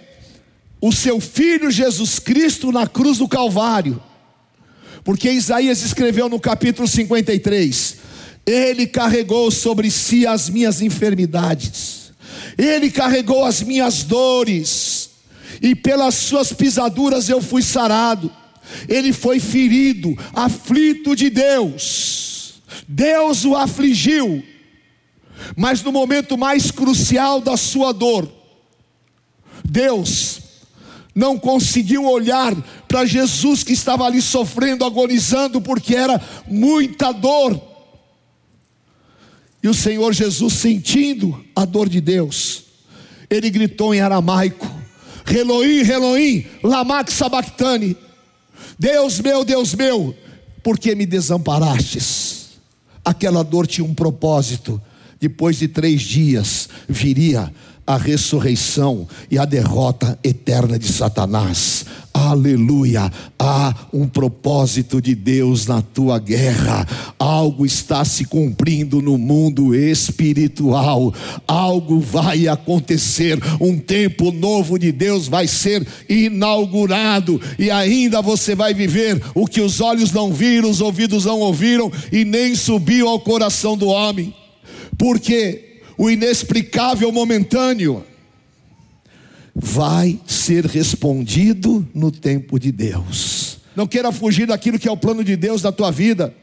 o 0.80 0.92
seu 0.92 1.20
filho 1.20 1.70
Jesus 1.70 2.18
Cristo 2.18 2.72
na 2.72 2.86
cruz 2.86 3.18
do 3.18 3.28
Calvário. 3.28 4.02
Porque 5.04 5.30
Isaías 5.30 5.82
escreveu 5.82 6.28
no 6.28 6.40
capítulo 6.40 6.86
53: 6.86 7.96
Ele 8.46 8.86
carregou 8.86 9.50
sobre 9.50 9.90
si 9.90 10.26
as 10.26 10.48
minhas 10.48 10.80
enfermidades, 10.80 12.12
Ele 12.58 12.90
carregou 12.90 13.44
as 13.44 13.62
minhas 13.62 14.02
dores, 14.02 15.10
e 15.60 15.74
pelas 15.74 16.14
suas 16.14 16.52
pisaduras 16.52 17.28
eu 17.28 17.40
fui 17.40 17.62
sarado. 17.62 18.30
Ele 18.88 19.12
foi 19.12 19.38
ferido, 19.38 20.16
aflito 20.32 21.14
de 21.14 21.28
Deus, 21.28 22.21
Deus 22.88 23.44
o 23.44 23.54
afligiu 23.56 24.42
mas 25.56 25.82
no 25.82 25.92
momento 25.92 26.36
mais 26.36 26.70
crucial 26.70 27.40
da 27.40 27.56
sua 27.56 27.92
dor, 27.92 28.30
Deus 29.64 30.40
não 31.14 31.38
conseguiu 31.38 32.04
olhar 32.04 32.54
para 32.88 33.04
Jesus 33.04 33.62
que 33.62 33.72
estava 33.72 34.04
ali 34.04 34.22
sofrendo, 34.22 34.84
agonizando, 34.84 35.60
porque 35.60 35.94
era 35.94 36.20
muita 36.46 37.12
dor. 37.12 37.60
E 39.62 39.68
o 39.68 39.74
Senhor 39.74 40.12
Jesus, 40.12 40.54
sentindo 40.54 41.44
a 41.54 41.64
dor 41.64 41.88
de 41.88 42.00
Deus, 42.00 42.64
ele 43.28 43.50
gritou 43.50 43.94
em 43.94 44.00
aramaico: 44.00 44.68
Reloim, 45.24 45.82
Reloim, 45.82 46.46
Lamax 46.62 47.12
sabactani. 47.12 47.96
Deus 48.78 49.20
meu, 49.20 49.44
Deus 49.44 49.74
meu, 49.74 50.16
por 50.62 50.78
que 50.78 50.94
me 50.94 51.06
desamparastes? 51.06 52.31
Aquela 53.04 53.42
dor 53.42 53.66
tinha 53.66 53.84
um 53.84 53.94
propósito 53.94 54.80
depois 55.20 55.58
de 55.58 55.68
três 55.68 56.02
dias, 56.02 56.68
viria 56.88 57.52
a 57.86 57.96
ressurreição 57.96 59.06
e 59.30 59.38
a 59.38 59.44
derrota 59.44 60.18
eterna 60.22 60.78
de 60.78 60.92
Satanás. 60.92 61.84
Aleluia. 62.12 63.10
Há 63.38 63.74
um 63.92 64.06
propósito 64.06 65.00
de 65.00 65.14
Deus 65.14 65.66
na 65.66 65.80
tua 65.80 66.18
guerra. 66.18 66.86
Algo 67.18 67.64
está 67.64 68.04
se 68.04 68.26
cumprindo 68.26 69.00
no 69.00 69.16
mundo 69.16 69.74
espiritual. 69.74 71.14
Algo 71.46 72.00
vai 72.00 72.48
acontecer. 72.48 73.38
Um 73.60 73.78
tempo 73.78 74.30
novo 74.30 74.78
de 74.78 74.92
Deus 74.92 75.26
vai 75.26 75.46
ser 75.46 75.86
inaugurado. 76.08 77.40
E 77.58 77.70
ainda 77.70 78.20
você 78.20 78.54
vai 78.54 78.74
viver 78.74 79.22
o 79.34 79.46
que 79.46 79.60
os 79.60 79.80
olhos 79.80 80.12
não 80.12 80.32
viram, 80.32 80.70
os 80.70 80.80
ouvidos 80.80 81.24
não 81.24 81.40
ouviram 81.40 81.90
e 82.12 82.24
nem 82.24 82.54
subiu 82.54 83.08
ao 83.08 83.20
coração 83.20 83.76
do 83.76 83.88
homem. 83.88 84.34
Porque 84.98 85.80
o 85.96 86.10
inexplicável 86.10 87.10
momentâneo 87.10 88.04
vai 89.62 90.18
ser 90.26 90.66
respondido 90.66 91.86
no 91.94 92.10
tempo 92.10 92.58
de 92.58 92.72
Deus. 92.72 93.58
Não 93.76 93.86
queira 93.86 94.10
fugir 94.10 94.48
daquilo 94.48 94.78
que 94.78 94.88
é 94.88 94.90
o 94.90 94.96
plano 94.96 95.22
de 95.22 95.36
Deus 95.36 95.62
na 95.62 95.70
tua 95.70 95.92
vida. 95.92 96.34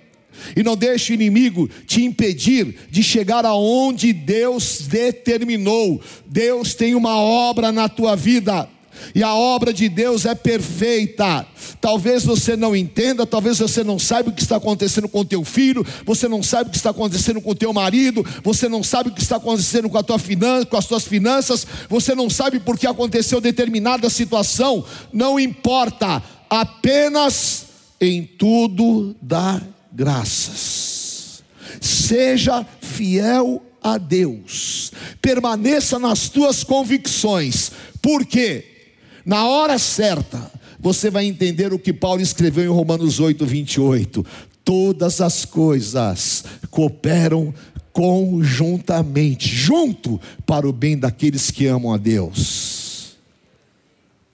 E 0.56 0.64
não 0.64 0.78
deixe 0.78 1.12
o 1.12 1.16
inimigo 1.16 1.70
te 1.86 2.02
impedir 2.02 2.76
de 2.90 3.04
chegar 3.04 3.46
aonde 3.46 4.14
Deus 4.14 4.88
determinou. 4.88 6.02
Deus 6.26 6.74
tem 6.74 6.96
uma 6.96 7.20
obra 7.20 7.74
na 7.74 7.90
tua 7.90 8.16
vida. 8.16 8.70
E 9.14 9.24
a 9.24 9.34
obra 9.34 9.74
de 9.74 9.90
Deus 9.90 10.26
é 10.26 10.36
perfeita. 10.36 11.46
Talvez 11.82 12.24
você 12.24 12.56
não 12.56 12.76
entenda, 12.76 13.26
talvez 13.26 13.60
você 13.60 13.84
não 13.84 13.98
saiba 13.98 14.30
o 14.30 14.34
que 14.34 14.42
está 14.42 14.58
acontecendo 14.58 15.08
com 15.08 15.26
teu 15.26 15.44
filho, 15.44 15.86
você 16.06 16.28
não 16.28 16.44
sabe 16.44 16.70
o 16.70 16.72
que 16.72 16.78
está 16.78 16.90
acontecendo 16.90 17.42
com 17.42 17.56
teu 17.56 17.74
marido, 17.74 18.26
você 18.44 18.68
não 18.68 18.84
sabe 18.84 19.10
o 19.10 19.14
que 19.14 19.22
está 19.22 19.38
acontecendo 19.38 19.90
com, 19.90 19.98
a 19.98 20.04
tua 20.04 20.20
finança, 20.20 20.66
com 20.66 20.78
as 20.78 20.86
tuas 20.86 21.06
finanças, 21.06 21.66
você 21.88 22.14
não 22.14 22.30
sabe 22.30 22.60
por 22.60 22.78
que 22.78 22.88
aconteceu 22.88 23.40
determinada 23.40 24.10
situação. 24.10 24.84
Não 25.14 25.40
importa, 25.40 26.22
apenas 26.50 27.66
em 28.00 28.24
tudo 28.24 29.16
dá 29.22 29.62
graças. 29.92 31.44
Seja 31.80 32.66
fiel 32.82 33.64
a 33.82 33.98
Deus, 33.98 34.92
permaneça 35.22 35.98
nas 35.98 36.30
tuas 36.30 36.64
convicções, 36.64 37.72
por 38.02 38.26
quê? 38.26 38.79
Na 39.26 39.48
hora 39.48 39.78
certa, 39.78 40.52
você 40.80 41.10
vai 41.10 41.26
entender 41.26 41.74
o 41.74 41.80
que 41.80 41.92
Paulo 41.92 42.22
escreveu 42.22 42.64
em 42.64 42.76
Romanos 42.76 43.20
8, 43.20 43.46
28. 43.46 44.26
Todas 44.64 45.20
as 45.20 45.46
coisas 45.46 46.46
cooperam 46.70 47.54
conjuntamente, 47.92 49.48
junto, 49.48 50.22
para 50.46 50.68
o 50.68 50.72
bem 50.72 50.98
daqueles 50.98 51.52
que 51.52 51.66
amam 51.66 51.94
a 51.94 51.98
Deus. 51.98 53.18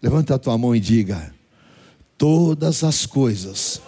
Levanta 0.02 0.36
a 0.36 0.40
tua 0.40 0.58
mão 0.58 0.76
e 0.76 0.80
diga: 0.80 1.34
Todas 2.18 2.84
as 2.84 3.06
coisas 3.06 3.82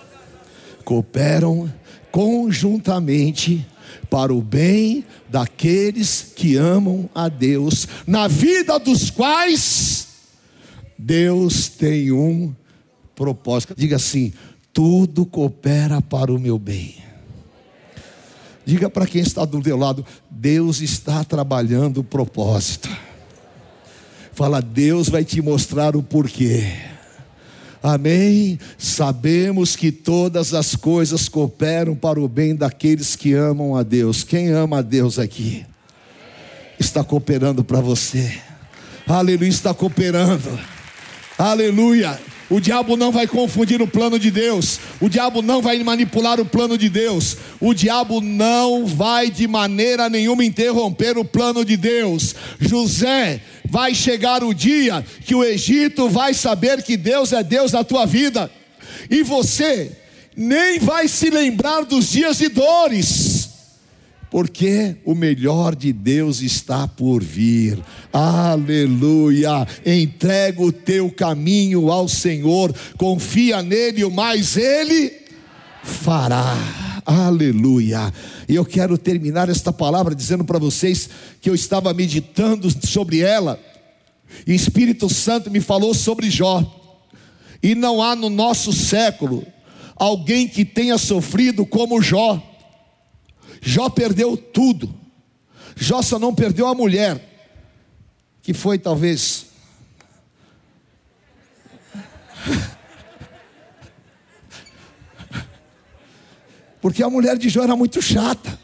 cooperam 0.83 1.71
conjuntamente 2.11 3.65
para 4.09 4.33
o 4.33 4.41
bem 4.41 5.05
daqueles 5.29 6.31
que 6.35 6.55
amam 6.55 7.09
a 7.13 7.29
Deus, 7.29 7.87
na 8.07 8.27
vida 8.27 8.79
dos 8.79 9.11
quais 9.11 10.06
Deus 10.97 11.67
tem 11.67 12.11
um 12.11 12.53
propósito. 13.15 13.73
Diga 13.75 13.95
assim: 13.97 14.33
tudo 14.73 15.25
coopera 15.25 16.01
para 16.01 16.31
o 16.31 16.39
meu 16.39 16.59
bem. 16.59 16.95
Diga 18.65 18.89
para 18.89 19.07
quem 19.07 19.21
está 19.21 19.45
do 19.45 19.61
teu 19.61 19.77
lado: 19.77 20.05
Deus 20.29 20.81
está 20.81 21.23
trabalhando 21.23 22.01
o 22.01 22.03
propósito. 22.03 22.89
Fala, 24.33 24.61
Deus 24.61 25.09
vai 25.09 25.25
te 25.25 25.41
mostrar 25.41 25.95
o 25.95 26.03
porquê. 26.03 26.71
Amém? 27.81 28.59
Sabemos 28.77 29.75
que 29.75 29.91
todas 29.91 30.53
as 30.53 30.75
coisas 30.75 31.27
cooperam 31.27 31.95
para 31.95 32.19
o 32.19 32.27
bem 32.27 32.55
daqueles 32.55 33.15
que 33.15 33.33
amam 33.33 33.75
a 33.75 33.81
Deus. 33.81 34.23
Quem 34.23 34.49
ama 34.49 34.79
a 34.79 34.81
Deus 34.81 35.17
aqui? 35.17 35.65
Está 36.79 37.03
cooperando 37.03 37.63
para 37.63 37.81
você. 37.81 38.39
Aleluia, 39.07 39.49
está 39.49 39.73
cooperando. 39.73 40.76
Aleluia. 41.37 42.19
O 42.49 42.61
diabo 42.61 42.95
não 42.95 43.11
vai 43.11 43.27
confundir 43.27 43.81
o 43.81 43.87
plano 43.87 44.17
de 44.17 44.31
Deus. 44.31 44.79
O 45.01 45.09
diabo 45.09 45.41
não 45.41 45.61
vai 45.61 45.83
manipular 45.83 46.39
o 46.39 46.45
plano 46.45 46.77
de 46.77 46.87
Deus. 46.87 47.35
O 47.59 47.73
diabo 47.73 48.21
não 48.21 48.85
vai 48.85 49.29
de 49.29 49.47
maneira 49.47 50.09
nenhuma 50.09 50.45
interromper 50.45 51.17
o 51.17 51.25
plano 51.25 51.65
de 51.65 51.75
Deus. 51.75 52.33
José, 52.57 53.41
vai 53.69 53.93
chegar 53.93 54.43
o 54.43 54.53
dia 54.53 55.05
que 55.25 55.35
o 55.35 55.43
Egito 55.43 56.09
vai 56.09 56.33
saber 56.33 56.81
que 56.81 56.95
Deus 56.95 57.33
é 57.33 57.43
Deus 57.43 57.73
na 57.73 57.83
tua 57.83 58.05
vida. 58.05 58.49
E 59.09 59.23
você 59.23 59.91
nem 60.35 60.79
vai 60.79 61.07
se 61.07 61.29
lembrar 61.29 61.83
dos 61.83 62.09
dias 62.11 62.37
de 62.37 62.47
dores 62.47 63.26
porque 64.29 64.97
o 65.05 65.15
melhor 65.15 65.75
de 65.75 65.93
Deus 65.93 66.41
está 66.41 66.87
por 66.87 67.23
vir. 67.23 67.79
Aleluia! 68.11 69.65
Entrega 69.85 70.61
o 70.61 70.71
teu 70.71 71.09
caminho 71.09 71.91
ao 71.91 72.07
Senhor, 72.07 72.73
confia 72.97 73.61
nele, 73.61 74.03
o 74.03 74.11
mais 74.11 74.57
ele 74.57 75.13
fará. 75.83 76.55
Aleluia! 77.05 78.13
E 78.49 78.55
eu 78.55 78.65
quero 78.65 78.97
terminar 78.97 79.49
esta 79.49 79.71
palavra 79.71 80.13
dizendo 80.13 80.43
para 80.43 80.59
vocês 80.59 81.09
que 81.41 81.49
eu 81.49 81.55
estava 81.55 81.93
meditando 81.93 82.69
sobre 82.85 83.19
ela, 83.19 83.59
e 84.45 84.51
o 84.51 84.55
Espírito 84.55 85.07
Santo 85.09 85.49
me 85.49 85.61
falou 85.61 85.93
sobre 85.93 86.29
Jó. 86.29 86.73
E 87.63 87.73
não 87.73 88.03
há 88.03 88.15
no 88.15 88.29
nosso 88.29 88.71
século 88.71 89.45
alguém 89.95 90.47
que 90.47 90.63
tenha 90.63 90.97
sofrido 90.97 91.65
como 91.65 92.01
Jó 92.01 92.41
Jó 93.61 93.89
perdeu 93.89 94.35
tudo. 94.37 94.93
Jó 95.75 96.01
só 96.01 96.17
não 96.17 96.33
perdeu 96.33 96.67
a 96.67 96.73
mulher, 96.73 97.21
que 98.41 98.53
foi 98.53 98.79
talvez. 98.79 99.47
Porque 106.81 107.03
a 107.03 107.09
mulher 107.09 107.37
de 107.37 107.49
Jó 107.49 107.63
era 107.63 107.75
muito 107.75 108.01
chata. 108.01 108.59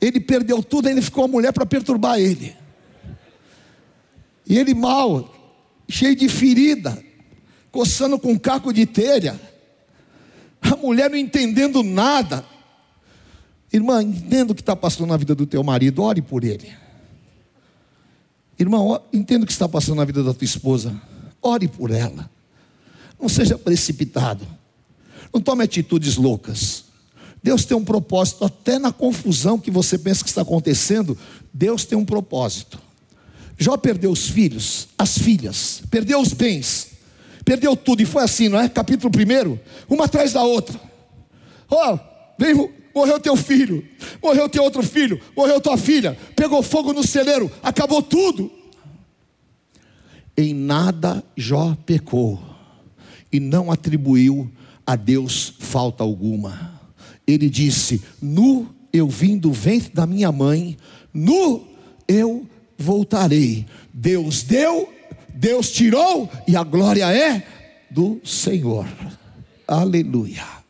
Ele 0.00 0.18
perdeu 0.18 0.62
tudo, 0.62 0.88
ainda 0.88 1.00
ficou 1.00 1.24
a 1.24 1.28
mulher 1.28 1.52
para 1.52 1.64
perturbar 1.64 2.18
ele. 2.18 2.56
E 4.44 4.58
ele 4.58 4.74
mal, 4.74 5.32
cheio 5.88 6.16
de 6.16 6.28
ferida, 6.28 7.00
coçando 7.70 8.18
com 8.18 8.32
um 8.32 8.38
caco 8.38 8.72
de 8.72 8.84
telha. 8.84 9.40
A 10.60 10.76
mulher 10.76 11.08
não 11.08 11.16
entendendo 11.16 11.82
nada. 11.82 12.44
Irmã, 13.72 14.02
entenda 14.02 14.52
o 14.52 14.54
que 14.54 14.60
está 14.60 14.76
passando 14.76 15.08
na 15.08 15.16
vida 15.16 15.34
do 15.34 15.46
teu 15.46 15.62
marido, 15.64 16.02
ore 16.02 16.20
por 16.20 16.44
ele. 16.44 16.70
Irmão, 18.58 19.00
entenda 19.12 19.44
o 19.44 19.46
que 19.46 19.52
está 19.52 19.68
passando 19.68 19.96
na 19.96 20.04
vida 20.04 20.22
da 20.22 20.34
tua 20.34 20.44
esposa, 20.44 20.94
ore 21.40 21.66
por 21.66 21.90
ela. 21.90 22.30
Não 23.18 23.28
seja 23.28 23.56
precipitado, 23.56 24.46
não 25.32 25.40
tome 25.40 25.64
atitudes 25.64 26.16
loucas. 26.16 26.84
Deus 27.42 27.64
tem 27.64 27.76
um 27.76 27.84
propósito, 27.84 28.44
até 28.44 28.78
na 28.78 28.92
confusão 28.92 29.58
que 29.58 29.70
você 29.70 29.98
pensa 29.98 30.22
que 30.22 30.28
está 30.28 30.42
acontecendo, 30.42 31.16
Deus 31.52 31.84
tem 31.84 31.96
um 31.96 32.04
propósito. 32.04 32.78
Jó 33.58 33.76
perdeu 33.76 34.10
os 34.10 34.28
filhos, 34.28 34.88
as 34.98 35.18
filhas, 35.18 35.82
perdeu 35.90 36.20
os 36.20 36.32
bens, 36.32 36.88
perdeu 37.44 37.74
tudo, 37.76 38.02
e 38.02 38.06
foi 38.06 38.22
assim, 38.22 38.48
não 38.48 38.60
é? 38.60 38.68
Capítulo 38.68 39.10
1, 39.12 39.58
uma 39.88 40.04
atrás 40.04 40.32
da 40.32 40.42
outra. 40.42 40.78
Ó, 41.68 41.94
oh, 41.94 41.98
veio 42.38 42.72
morreu 42.94 43.18
teu 43.18 43.36
filho, 43.36 43.84
morreu 44.22 44.48
teu 44.48 44.62
outro 44.62 44.82
filho, 44.82 45.20
morreu 45.36 45.60
tua 45.60 45.76
filha, 45.76 46.16
pegou 46.36 46.62
fogo 46.62 46.92
no 46.92 47.06
celeiro, 47.06 47.50
acabou 47.62 48.02
tudo. 48.02 48.50
Em 50.36 50.54
nada 50.54 51.22
Jó 51.36 51.76
pecou 51.84 52.40
e 53.32 53.38
não 53.38 53.70
atribuiu 53.70 54.50
a 54.86 54.96
Deus 54.96 55.54
falta 55.58 56.02
alguma. 56.02 56.80
Ele 57.26 57.48
disse: 57.48 58.02
Nu 58.20 58.68
eu 58.92 59.08
vim 59.08 59.38
do 59.38 59.52
ventre 59.52 59.90
da 59.92 60.06
minha 60.06 60.30
mãe, 60.30 60.76
nu 61.12 61.66
eu 62.06 62.46
voltarei. 62.76 63.66
Deus 63.92 64.42
deu, 64.42 64.92
Deus 65.34 65.70
tirou 65.70 66.30
e 66.46 66.56
a 66.56 66.62
glória 66.62 67.10
é 67.12 67.46
do 67.90 68.20
Senhor. 68.24 68.86
Aleluia. 69.66 70.61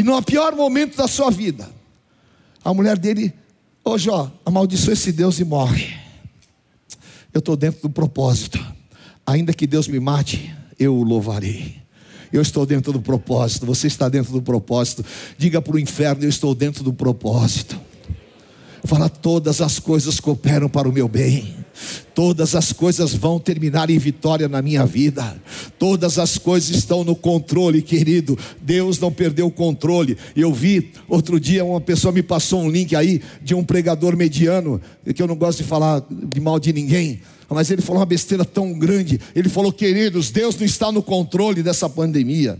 E 0.00 0.02
no 0.02 0.22
pior 0.22 0.56
momento 0.56 0.96
da 0.96 1.06
sua 1.06 1.30
vida, 1.30 1.68
a 2.64 2.72
mulher 2.72 2.96
dele, 2.96 3.34
ô 3.84 3.90
oh 3.90 3.98
Jó, 3.98 4.32
amaldiçoa 4.46 4.94
esse 4.94 5.12
Deus 5.12 5.38
e 5.38 5.44
morre. 5.44 5.92
Eu 7.34 7.40
estou 7.40 7.54
dentro 7.54 7.82
do 7.82 7.90
propósito. 7.90 8.58
Ainda 9.26 9.52
que 9.52 9.66
Deus 9.66 9.86
me 9.86 10.00
mate, 10.00 10.56
eu 10.78 10.96
o 10.96 11.02
louvarei. 11.02 11.82
Eu 12.32 12.40
estou 12.40 12.64
dentro 12.64 12.94
do 12.94 13.02
propósito, 13.02 13.66
você 13.66 13.88
está 13.88 14.08
dentro 14.08 14.32
do 14.32 14.40
propósito. 14.40 15.04
Diga 15.36 15.60
para 15.60 15.76
o 15.76 15.78
inferno: 15.78 16.24
Eu 16.24 16.30
estou 16.30 16.54
dentro 16.54 16.82
do 16.82 16.94
propósito. 16.94 17.78
Fala, 18.84 19.08
todas 19.08 19.60
as 19.60 19.78
coisas 19.78 20.18
cooperam 20.20 20.68
para 20.68 20.88
o 20.88 20.92
meu 20.92 21.06
bem. 21.06 21.54
Todas 22.14 22.54
as 22.54 22.72
coisas 22.72 23.14
vão 23.14 23.38
terminar 23.38 23.90
em 23.90 23.98
vitória 23.98 24.48
na 24.48 24.60
minha 24.60 24.84
vida. 24.86 25.40
Todas 25.78 26.18
as 26.18 26.38
coisas 26.38 26.70
estão 26.70 27.04
no 27.04 27.14
controle, 27.14 27.82
querido. 27.82 28.38
Deus 28.60 28.98
não 28.98 29.12
perdeu 29.12 29.46
o 29.46 29.50
controle. 29.50 30.16
Eu 30.34 30.52
vi 30.52 30.92
outro 31.08 31.38
dia 31.38 31.64
uma 31.64 31.80
pessoa 31.80 32.12
me 32.12 32.22
passou 32.22 32.62
um 32.62 32.70
link 32.70 32.94
aí 32.96 33.22
de 33.42 33.54
um 33.54 33.64
pregador 33.64 34.16
mediano, 34.16 34.80
que 35.14 35.22
eu 35.22 35.26
não 35.26 35.36
gosto 35.36 35.58
de 35.58 35.64
falar 35.64 36.04
de 36.10 36.40
mal 36.40 36.58
de 36.58 36.72
ninguém, 36.72 37.20
mas 37.48 37.70
ele 37.70 37.82
falou 37.82 38.00
uma 38.00 38.06
besteira 38.06 38.44
tão 38.44 38.78
grande. 38.78 39.20
Ele 39.34 39.48
falou: 39.48 39.72
"Queridos, 39.72 40.30
Deus 40.30 40.56
não 40.56 40.64
está 40.64 40.92
no 40.92 41.02
controle 41.02 41.62
dessa 41.62 41.88
pandemia". 41.88 42.58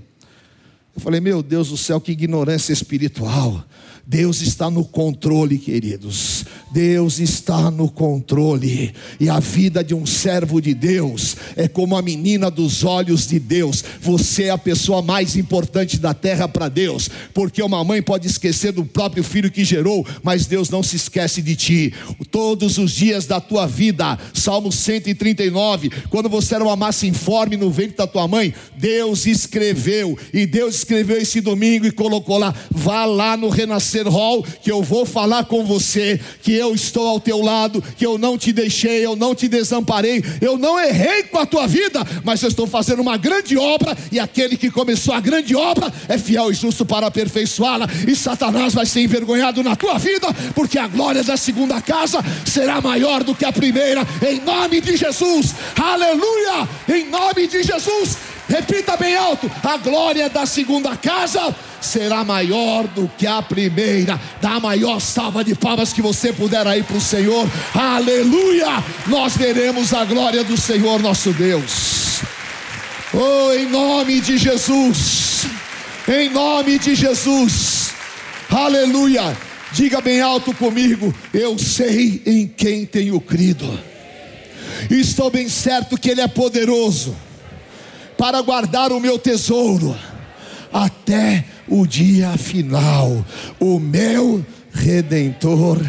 Eu 0.95 1.01
falei: 1.01 1.21
"Meu 1.21 1.43
Deus 1.43 1.69
do 1.69 1.77
céu, 1.77 2.01
que 2.01 2.13
ignorância 2.13 2.73
espiritual". 2.73 3.65
Deus 4.11 4.43
está 4.43 4.69
no 4.69 4.85
controle, 4.85 5.57
queridos. 5.57 6.45
Deus 6.73 7.21
está 7.21 7.71
no 7.71 7.89
controle. 7.89 8.93
E 9.21 9.29
a 9.29 9.39
vida 9.39 9.85
de 9.85 9.95
um 9.95 10.05
servo 10.05 10.61
de 10.61 10.75
Deus 10.75 11.37
é 11.55 11.69
como 11.69 11.97
a 11.97 12.03
menina 12.03 12.51
dos 12.51 12.83
olhos 12.83 13.29
de 13.29 13.39
Deus. 13.39 13.85
Você 14.01 14.45
é 14.45 14.51
a 14.51 14.59
pessoa 14.59 15.01
mais 15.01 15.37
importante 15.37 15.97
da 15.97 16.13
terra 16.13 16.49
para 16.49 16.69
Deus, 16.69 17.09
porque 17.33 17.63
uma 17.63 17.85
mãe 17.85 18.03
pode 18.03 18.27
esquecer 18.27 18.73
do 18.73 18.85
próprio 18.85 19.23
filho 19.23 19.49
que 19.49 19.65
gerou, 19.65 20.05
mas 20.25 20.45
Deus 20.45 20.71
não 20.71 20.83
se 20.83 20.97
esquece 20.97 21.41
de 21.41 21.55
ti. 21.55 21.95
Todos 22.33 22.79
os 22.79 22.91
dias 22.91 23.27
da 23.27 23.41
tua 23.41 23.69
vida, 23.69 24.19
Salmo 24.35 24.73
139, 24.73 25.89
quando 26.11 26.29
você 26.29 26.57
era 26.57 26.65
uma 26.65 26.75
massa 26.75 27.07
informe 27.07 27.57
no 27.57 27.71
ventre 27.71 27.97
da 27.97 28.09
tua 28.09 28.27
mãe, 28.27 28.53
Deus 28.77 29.25
escreveu, 29.25 30.19
e 30.35 30.47
Deus 30.47 30.75
escreveu 30.75 31.17
esse 31.17 31.41
domingo 31.41 31.87
e 31.87 31.93
colocou 31.93 32.39
lá: 32.39 32.53
vá 32.73 33.05
lá 33.05 33.37
no 33.37 33.49
renascer 33.49 34.00
Hall, 34.09 34.45
que 34.63 34.71
eu 34.71 34.83
vou 34.83 35.05
falar 35.05 35.45
com 35.45 35.65
você, 35.65 36.21
que 36.43 36.53
eu 36.53 36.75
estou 36.75 37.07
ao 37.07 37.21
teu 37.21 37.41
lado, 37.41 37.83
que 37.97 38.07
eu 38.07 38.19
não 38.19 38.39
te 38.39 38.53
deixei, 38.53 39.05
eu 39.05 39.17
não 39.17 39.35
te 39.35 39.49
desamparei, 39.49 40.23
eu 40.41 40.57
não 40.57 40.79
errei 40.79 41.25
com 41.25 41.39
a 41.39 41.47
tua 41.47 41.67
vida, 41.67 42.07
mas 42.25 42.43
eu 42.43 42.49
estou 42.49 42.67
fazendo 42.67 43.01
uma 43.01 43.17
grande 43.17 43.57
obra, 43.57 43.97
e 44.11 44.19
aquele 44.19 44.57
que 44.57 44.71
começou 44.71 45.15
a 45.15 45.21
grande 45.21 45.55
obra 45.55 45.93
é 46.09 46.19
fiel 46.19 46.51
e 46.51 46.55
justo 46.55 46.85
para 46.85 47.07
aperfeiçoá-la, 47.07 47.89
e 48.07 48.15
Satanás 48.15 48.75
vai 48.75 48.87
ser 48.87 49.03
envergonhado 49.03 49.63
na 49.63 49.77
tua 49.77 49.99
vida, 49.99 50.29
porque 50.55 50.79
a 50.79 50.87
glória 50.87 51.23
da 51.23 51.37
segunda 51.37 51.81
casa 51.81 52.19
será 52.45 52.81
maior 52.81 53.25
do 53.25 53.35
que 53.35 53.45
a 53.45 53.53
primeira, 53.53 54.07
em 54.27 54.41
nome 54.41 54.81
de 54.81 54.97
Jesus, 54.97 55.55
aleluia, 55.77 56.69
em 56.89 57.09
nome 57.09 57.47
de 57.47 57.63
Jesus. 57.63 58.17
Repita 58.51 58.97
bem 58.97 59.15
alto: 59.15 59.51
a 59.63 59.77
glória 59.77 60.29
da 60.29 60.45
segunda 60.45 60.97
casa 60.97 61.55
será 61.81 62.25
maior 62.25 62.87
do 62.89 63.09
que 63.17 63.27
a 63.27 63.43
primeira. 63.43 64.21
Dá 64.41 64.53
a 64.53 64.61
maior 64.61 65.01
salva 65.01 65.43
de 65.43 65.55
palmas 65.55 65.93
que 65.93 66.03
você 66.03 66.33
puder 66.33 66.67
aí 66.67 66.83
para 66.83 66.97
o 66.97 67.01
Senhor. 67.01 67.49
Aleluia! 67.75 68.83
Nós 69.07 69.37
veremos 69.37 69.93
a 69.93 70.05
glória 70.05 70.45
do 70.45 70.57
Senhor 70.57 71.01
nosso 71.01 71.33
Deus. 71.33 72.21
Oh, 73.13 73.53
em 73.53 73.69
nome 73.69 74.21
de 74.21 74.39
Jesus. 74.39 75.47
Em 76.07 76.29
nome 76.31 76.79
de 76.79 76.95
Jesus. 76.95 77.91
Aleluia. 78.51 79.37
Diga 79.73 80.01
bem 80.01 80.21
alto 80.21 80.55
comigo: 80.55 81.15
Eu 81.33 81.59
sei 81.59 82.23
em 82.27 82.47
quem 82.47 82.85
tenho 82.85 83.21
crido. 83.21 83.79
Estou 84.91 85.31
bem 85.31 85.49
certo 85.49 85.99
que 85.99 86.11
Ele 86.11 86.21
é 86.21 86.29
poderoso 86.29 87.17
para 88.17 88.41
guardar 88.43 88.93
o 88.93 89.01
meu 89.01 89.19
tesouro 89.19 89.97
até 90.73 91.45
o 91.71 91.87
dia 91.87 92.37
final. 92.37 93.25
O 93.59 93.79
meu 93.79 94.45
redentor 94.73 95.81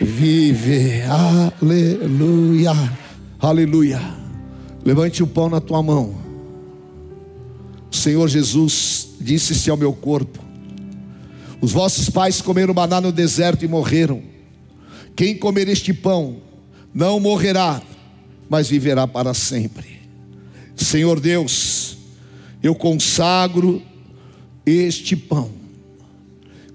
vive. 0.00 1.02
Aleluia. 1.60 2.72
Aleluia. 3.40 4.00
Levante 4.84 5.22
o 5.22 5.26
pão 5.26 5.48
na 5.48 5.60
tua 5.60 5.82
mão. 5.82 6.14
O 7.90 7.96
Senhor 7.96 8.28
Jesus 8.28 9.08
disse-se 9.20 9.70
ao 9.70 9.76
meu 9.76 9.92
corpo: 9.92 10.38
Os 11.60 11.72
vossos 11.72 12.10
pais 12.10 12.42
comeram 12.42 12.74
maná 12.74 13.00
no 13.00 13.10
deserto 13.10 13.64
e 13.64 13.68
morreram. 13.68 14.22
Quem 15.16 15.36
comer 15.36 15.68
este 15.68 15.92
pão 15.92 16.36
não 16.94 17.18
morrerá, 17.18 17.82
mas 18.48 18.68
viverá 18.68 19.06
para 19.06 19.34
sempre. 19.34 19.98
Senhor 20.76 21.18
Deus, 21.18 21.98
eu 22.62 22.74
consagro 22.74 23.82
este 24.70 25.16
pão 25.16 25.58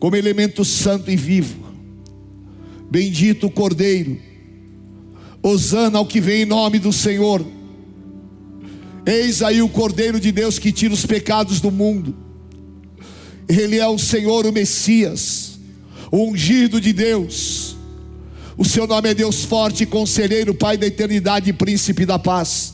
como 0.04 0.18
elemento 0.18 0.66
santo 0.66 1.10
e 1.10 1.16
vivo. 1.16 1.64
Bendito 2.92 3.48
o 3.48 3.50
Cordeiro, 3.50 4.20
Osana 5.42 5.98
ao 5.98 6.06
que 6.06 6.20
vem 6.20 6.42
em 6.42 6.46
nome 6.46 6.78
do 6.78 6.92
Senhor. 6.92 7.42
Eis 9.06 9.42
aí 9.42 9.62
o 9.62 9.70
Cordeiro 9.70 10.20
de 10.20 10.30
Deus 10.30 10.60
que 10.60 10.74
tira 10.74 10.94
os 10.94 11.06
pecados 11.06 11.62
do 11.62 11.72
mundo. 11.72 12.14
Ele 13.48 13.78
é 13.78 13.88
o 13.88 13.98
Senhor, 13.98 14.46
o 14.46 14.52
Messias, 14.52 15.58
o 16.12 16.26
ungido 16.26 16.82
de 16.82 16.92
Deus. 16.92 17.78
O 18.58 18.66
seu 18.66 18.86
nome 18.86 19.08
é 19.08 19.14
Deus 19.14 19.46
forte, 19.46 19.86
conselheiro, 19.86 20.54
Pai 20.54 20.76
da 20.76 20.86
eternidade 20.86 21.50
e 21.50 21.54
príncipe 21.54 22.06
da 22.06 22.20
paz. 22.20 22.74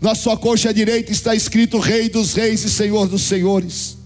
Na 0.00 0.16
sua 0.16 0.36
coxa 0.36 0.74
direita 0.74 1.12
está 1.12 1.36
escrito 1.36 1.78
Rei 1.78 2.08
dos 2.08 2.34
Reis 2.34 2.64
e 2.64 2.68
Senhor 2.68 3.06
dos 3.06 3.22
Senhores. 3.22 4.01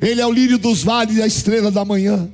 Ele 0.00 0.20
é 0.20 0.26
o 0.26 0.32
lírio 0.32 0.58
dos 0.58 0.82
vales 0.82 1.16
e 1.16 1.22
a 1.22 1.26
estrela 1.26 1.70
da 1.70 1.84
manhã. 1.84 2.28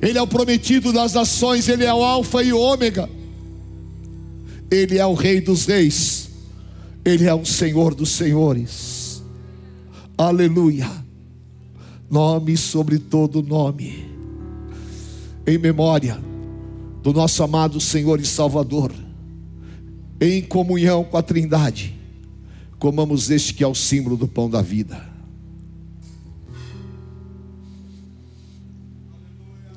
Ele 0.00 0.18
é 0.18 0.22
o 0.22 0.26
prometido 0.26 0.92
das 0.92 1.12
nações, 1.12 1.68
ele 1.68 1.84
é 1.84 1.92
o 1.92 2.02
Alfa 2.02 2.42
e 2.42 2.52
o 2.52 2.58
Ômega. 2.58 3.08
Ele 4.70 4.98
é 4.98 5.06
o 5.06 5.14
Rei 5.14 5.40
dos 5.40 5.66
Reis. 5.66 6.30
Ele 7.04 7.26
é 7.26 7.34
o 7.34 7.44
Senhor 7.44 7.94
dos 7.94 8.10
Senhores. 8.10 9.22
Aleluia. 10.16 10.90
Nome 12.10 12.56
sobre 12.56 12.98
todo 12.98 13.42
nome. 13.42 14.06
Em 15.46 15.58
memória 15.58 16.18
do 17.02 17.12
nosso 17.12 17.42
amado 17.42 17.80
Senhor 17.80 18.20
e 18.20 18.24
Salvador. 18.24 18.92
Em 20.20 20.40
comunhão 20.40 21.02
com 21.02 21.16
a 21.16 21.22
Trindade 21.22 22.02
comamos 22.82 23.30
este 23.30 23.54
que 23.54 23.62
é 23.62 23.66
o 23.66 23.76
símbolo 23.76 24.16
do 24.16 24.26
pão 24.26 24.50
da 24.50 24.60
vida. 24.60 25.11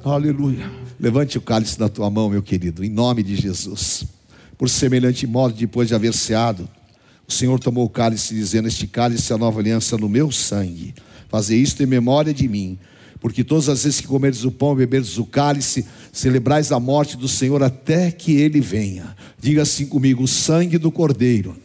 Aleluia. 0.05 0.71
Levante 0.99 1.35
o 1.35 1.41
cálice 1.41 1.79
na 1.79 1.89
tua 1.89 2.11
mão, 2.11 2.29
meu 2.29 2.43
querido, 2.43 2.85
em 2.85 2.89
nome 2.89 3.23
de 3.23 3.35
Jesus. 3.35 4.05
Por 4.55 4.69
semelhante 4.69 5.25
modo, 5.25 5.55
depois 5.55 5.87
de 5.87 5.95
haver 5.95 6.13
ceado, 6.13 6.69
o 7.27 7.33
Senhor 7.33 7.59
tomou 7.59 7.83
o 7.85 7.89
cálice, 7.89 8.35
dizendo: 8.35 8.67
Este 8.67 8.85
cálice 8.85 9.31
é 9.31 9.35
a 9.35 9.39
nova 9.39 9.59
aliança 9.59 9.97
no 9.97 10.07
meu 10.07 10.31
sangue. 10.31 10.93
Fazer 11.27 11.57
isto 11.57 11.81
em 11.81 11.87
memória 11.87 12.31
de 12.31 12.47
mim. 12.47 12.77
Porque 13.19 13.43
todas 13.43 13.67
as 13.67 13.83
vezes 13.83 13.99
que 13.99 14.05
comerdes 14.05 14.43
o 14.43 14.51
pão 14.51 14.73
e 14.73 14.75
beberdes 14.75 15.17
o 15.17 15.25
cálice, 15.25 15.83
celebrais 16.13 16.71
a 16.71 16.79
morte 16.79 17.17
do 17.17 17.27
Senhor 17.27 17.63
até 17.63 18.11
que 18.11 18.33
ele 18.33 18.61
venha. 18.61 19.15
Diga 19.41 19.63
assim 19.63 19.87
comigo: 19.87 20.21
o 20.21 20.27
sangue 20.27 20.77
do 20.77 20.91
Cordeiro 20.91 21.57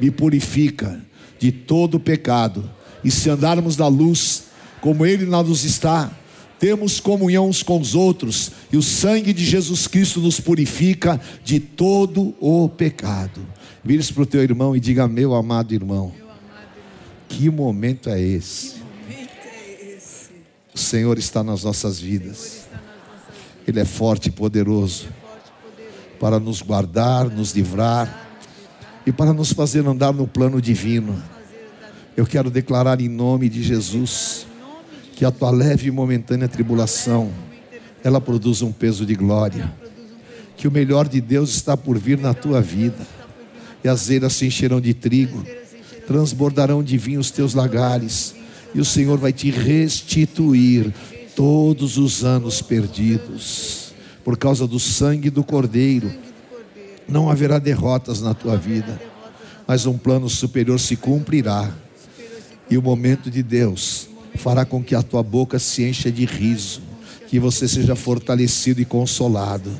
me 0.00 0.10
purifica 0.10 0.98
de 1.38 1.52
todo 1.52 2.00
pecado. 2.00 2.70
E 3.04 3.10
se 3.10 3.28
andarmos 3.28 3.76
na 3.76 3.88
luz, 3.88 4.44
como 4.80 5.04
Ele 5.04 5.26
na 5.26 5.40
luz 5.40 5.64
está, 5.64 6.10
temos 6.58 6.98
comunhão 6.98 7.48
uns 7.48 7.62
com 7.62 7.80
os 7.80 7.94
outros, 7.94 8.50
e 8.72 8.76
o 8.76 8.82
sangue 8.82 9.32
de 9.32 9.44
Jesus 9.44 9.86
Cristo 9.86 10.20
nos 10.20 10.40
purifica 10.40 11.20
de 11.44 11.60
todo 11.60 12.34
o 12.40 12.68
pecado. 12.68 13.40
Vire-se 13.84 14.12
para 14.12 14.24
o 14.24 14.26
teu 14.26 14.42
irmão 14.42 14.74
e 14.74 14.80
diga: 14.80 15.06
Meu 15.06 15.34
amado 15.34 15.72
irmão, 15.72 16.12
que 17.28 17.48
momento 17.48 18.10
é 18.10 18.20
esse? 18.20 18.78
O 20.74 20.78
Senhor 20.78 21.18
está 21.18 21.42
nas 21.42 21.64
nossas 21.64 22.00
vidas, 22.00 22.66
Ele 23.66 23.80
é 23.80 23.84
forte 23.84 24.28
e 24.28 24.32
poderoso 24.32 25.08
para 26.18 26.40
nos 26.40 26.62
guardar, 26.62 27.26
nos 27.30 27.52
livrar 27.52 28.28
e 29.06 29.12
para 29.12 29.32
nos 29.32 29.52
fazer 29.52 29.86
andar 29.86 30.12
no 30.12 30.26
plano 30.26 30.60
divino. 30.60 31.22
Eu 32.16 32.26
quero 32.26 32.50
declarar 32.50 33.00
em 33.00 33.08
nome 33.08 33.48
de 33.48 33.62
Jesus 33.62 34.47
que 35.18 35.24
a 35.24 35.32
tua 35.32 35.50
leve 35.50 35.88
e 35.88 35.90
momentânea 35.90 36.46
tribulação 36.46 37.32
ela 38.04 38.20
produz 38.20 38.62
um 38.62 38.70
peso 38.70 39.04
de 39.04 39.16
glória. 39.16 39.74
Que 40.56 40.68
o 40.68 40.70
melhor 40.70 41.08
de 41.08 41.20
Deus 41.20 41.50
está 41.50 41.76
por 41.76 41.98
vir 41.98 42.20
na 42.20 42.32
tua 42.32 42.62
vida. 42.62 43.04
E 43.82 43.88
as 43.88 44.08
eiras 44.10 44.34
se 44.34 44.46
encherão 44.46 44.80
de 44.80 44.94
trigo, 44.94 45.44
transbordarão 46.06 46.84
de 46.84 46.96
vinho 46.96 47.18
os 47.18 47.32
teus 47.32 47.52
lagares, 47.52 48.36
e 48.72 48.80
o 48.80 48.84
Senhor 48.84 49.18
vai 49.18 49.32
te 49.32 49.50
restituir 49.50 50.94
todos 51.34 51.98
os 51.98 52.22
anos 52.24 52.62
perdidos, 52.62 53.92
por 54.22 54.38
causa 54.38 54.68
do 54.68 54.78
sangue 54.78 55.30
do 55.30 55.42
Cordeiro 55.42 56.12
não 57.08 57.28
haverá 57.28 57.58
derrotas 57.58 58.22
na 58.22 58.34
tua 58.34 58.56
vida, 58.56 59.02
mas 59.66 59.84
um 59.84 59.98
plano 59.98 60.28
superior 60.28 60.78
se 60.78 60.94
cumprirá. 60.94 61.72
E 62.70 62.78
o 62.78 62.82
momento 62.82 63.28
de 63.28 63.42
Deus 63.42 64.08
fará 64.38 64.64
com 64.64 64.82
que 64.82 64.94
a 64.94 65.02
tua 65.02 65.22
boca 65.22 65.58
se 65.58 65.84
encha 65.84 66.10
de 66.10 66.24
riso, 66.24 66.80
que 67.28 67.38
você 67.38 67.68
seja 67.68 67.94
fortalecido 67.94 68.80
e 68.80 68.84
consolado. 68.84 69.70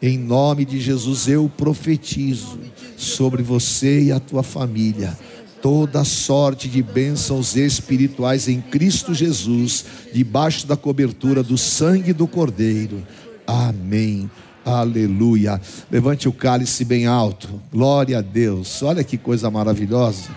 Em 0.00 0.18
nome 0.18 0.64
de 0.64 0.80
Jesus, 0.80 1.26
eu 1.26 1.50
profetizo 1.56 2.60
sobre 2.96 3.42
você 3.42 4.02
e 4.02 4.12
a 4.12 4.20
tua 4.20 4.42
família 4.42 5.16
toda 5.64 6.04
sorte 6.04 6.68
de 6.68 6.82
bênçãos 6.82 7.56
espirituais 7.56 8.48
em 8.48 8.60
Cristo 8.60 9.14
Jesus, 9.14 9.86
debaixo 10.12 10.66
da 10.66 10.76
cobertura 10.76 11.42
do 11.42 11.56
sangue 11.56 12.12
do 12.12 12.26
Cordeiro. 12.26 13.02
Amém. 13.46 14.30
Aleluia. 14.62 15.58
Levante 15.90 16.28
o 16.28 16.32
cálice 16.34 16.84
bem 16.84 17.06
alto. 17.06 17.62
Glória 17.72 18.18
a 18.18 18.20
Deus. 18.20 18.82
Olha 18.82 19.02
que 19.02 19.16
coisa 19.16 19.50
maravilhosa. 19.50 20.28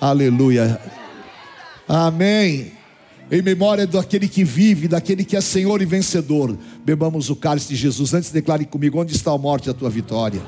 Aleluia. 0.00 0.80
Amém. 1.88 2.83
Em 3.30 3.40
memória 3.40 3.86
daquele 3.86 4.28
que 4.28 4.44
vive, 4.44 4.86
daquele 4.86 5.24
que 5.24 5.36
é 5.36 5.40
Senhor 5.40 5.80
e 5.80 5.86
vencedor, 5.86 6.56
bebamos 6.84 7.30
o 7.30 7.36
cálice 7.36 7.68
de 7.68 7.76
Jesus. 7.76 8.12
Antes, 8.12 8.30
declare 8.30 8.64
comigo: 8.66 9.00
onde 9.00 9.14
está 9.14 9.32
a 9.32 9.38
morte, 9.38 9.70
a 9.70 9.74
tua 9.74 9.88
vitória? 9.88 10.42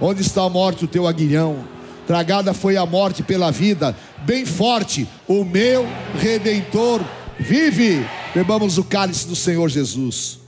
Onde 0.00 0.22
está 0.22 0.42
a 0.42 0.48
morte, 0.48 0.84
o 0.84 0.88
teu 0.88 1.06
aguilhão? 1.06 1.64
Tragada 2.06 2.52
foi 2.52 2.76
a 2.76 2.84
morte 2.84 3.22
pela 3.22 3.50
vida, 3.50 3.96
bem 4.24 4.44
forte, 4.44 5.06
o 5.26 5.44
meu 5.44 5.86
redentor 6.18 7.00
vive. 7.38 8.04
Bebamos 8.34 8.78
o 8.78 8.84
cálice 8.84 9.26
do 9.28 9.36
Senhor 9.36 9.68
Jesus. 9.68 10.40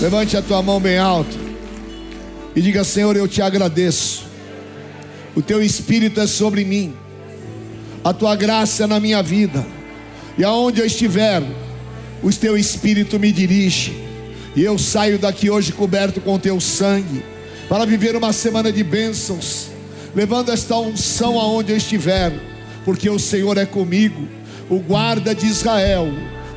Levante 0.00 0.36
a 0.36 0.42
tua 0.42 0.60
mão 0.62 0.78
bem 0.78 0.98
alto 0.98 1.38
e 2.54 2.60
diga: 2.60 2.84
Senhor, 2.84 3.16
eu 3.16 3.26
te 3.26 3.40
agradeço. 3.40 4.25
O 5.36 5.42
teu 5.42 5.62
espírito 5.62 6.18
é 6.18 6.26
sobre 6.26 6.64
mim, 6.64 6.94
a 8.02 8.14
tua 8.14 8.34
graça 8.34 8.84
é 8.84 8.86
na 8.86 8.98
minha 8.98 9.22
vida, 9.22 9.66
e 10.38 10.42
aonde 10.42 10.80
eu 10.80 10.86
estiver, 10.86 11.42
o 12.22 12.32
teu 12.32 12.56
espírito 12.56 13.20
me 13.20 13.30
dirige. 13.30 13.94
E 14.56 14.64
eu 14.64 14.78
saio 14.78 15.18
daqui 15.18 15.50
hoje 15.50 15.72
coberto 15.72 16.22
com 16.22 16.38
teu 16.38 16.58
sangue, 16.58 17.22
para 17.68 17.84
viver 17.84 18.16
uma 18.16 18.32
semana 18.32 18.72
de 18.72 18.82
bênçãos, 18.82 19.68
levando 20.14 20.50
esta 20.50 20.74
unção 20.78 21.38
aonde 21.38 21.70
eu 21.70 21.76
estiver, 21.76 22.32
porque 22.82 23.10
o 23.10 23.18
Senhor 23.18 23.58
é 23.58 23.66
comigo, 23.66 24.26
o 24.70 24.78
guarda 24.78 25.34
de 25.34 25.44
Israel, 25.44 26.08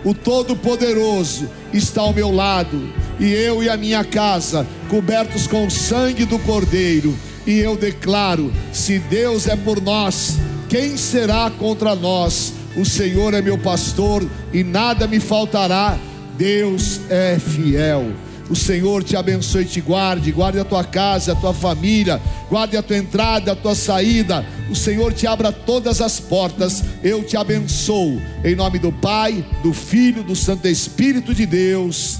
o 0.05 0.13
Todo-Poderoso 0.13 1.49
está 1.73 1.99
ao 1.99 2.13
meu 2.13 2.31
lado, 2.31 2.81
e 3.19 3.33
eu 3.33 3.61
e 3.61 3.67
a 3.67 3.75
minha 3.75 4.05
casa, 4.05 4.65
cobertos 4.87 5.47
com 5.47 5.67
o 5.67 5.69
sangue 5.69 6.23
do 6.23 6.39
Cordeiro, 6.39 7.13
e 7.45 7.59
eu 7.59 7.75
declaro: 7.75 8.51
se 8.71 8.99
Deus 8.99 9.47
é 9.47 9.55
por 9.55 9.81
nós, 9.81 10.37
quem 10.67 10.97
será 10.97 11.49
contra 11.49 11.95
nós? 11.95 12.53
O 12.77 12.85
Senhor 12.85 13.33
é 13.33 13.41
meu 13.41 13.57
pastor 13.57 14.27
e 14.53 14.63
nada 14.63 15.07
me 15.07 15.19
faltará 15.19 15.97
Deus 16.39 17.01
é 17.09 17.37
fiel. 17.37 18.13
O 18.49 18.55
Senhor 18.55 19.03
te 19.03 19.17
abençoe 19.17 19.63
e 19.63 19.65
te 19.65 19.81
guarde, 19.81 20.31
guarde 20.31 20.57
a 20.57 20.63
tua 20.63 20.85
casa, 20.85 21.33
a 21.33 21.35
tua 21.35 21.53
família, 21.53 22.19
guarde 22.49 22.77
a 22.77 22.81
tua 22.81 22.97
entrada, 22.97 23.51
a 23.51 23.55
tua 23.55 23.75
saída. 23.75 24.45
O 24.71 24.75
Senhor 24.75 25.13
te 25.13 25.27
abra 25.27 25.51
todas 25.51 26.01
as 26.01 26.17
portas. 26.17 26.81
Eu 27.03 27.23
te 27.23 27.35
abençoo. 27.35 28.21
Em 28.41 28.55
nome 28.55 28.79
do 28.79 28.89
Pai, 28.89 29.45
do 29.61 29.73
Filho, 29.73 30.23
do 30.23 30.33
Santo 30.33 30.65
Espírito 30.69 31.35
de 31.35 31.45
Deus. 31.45 32.19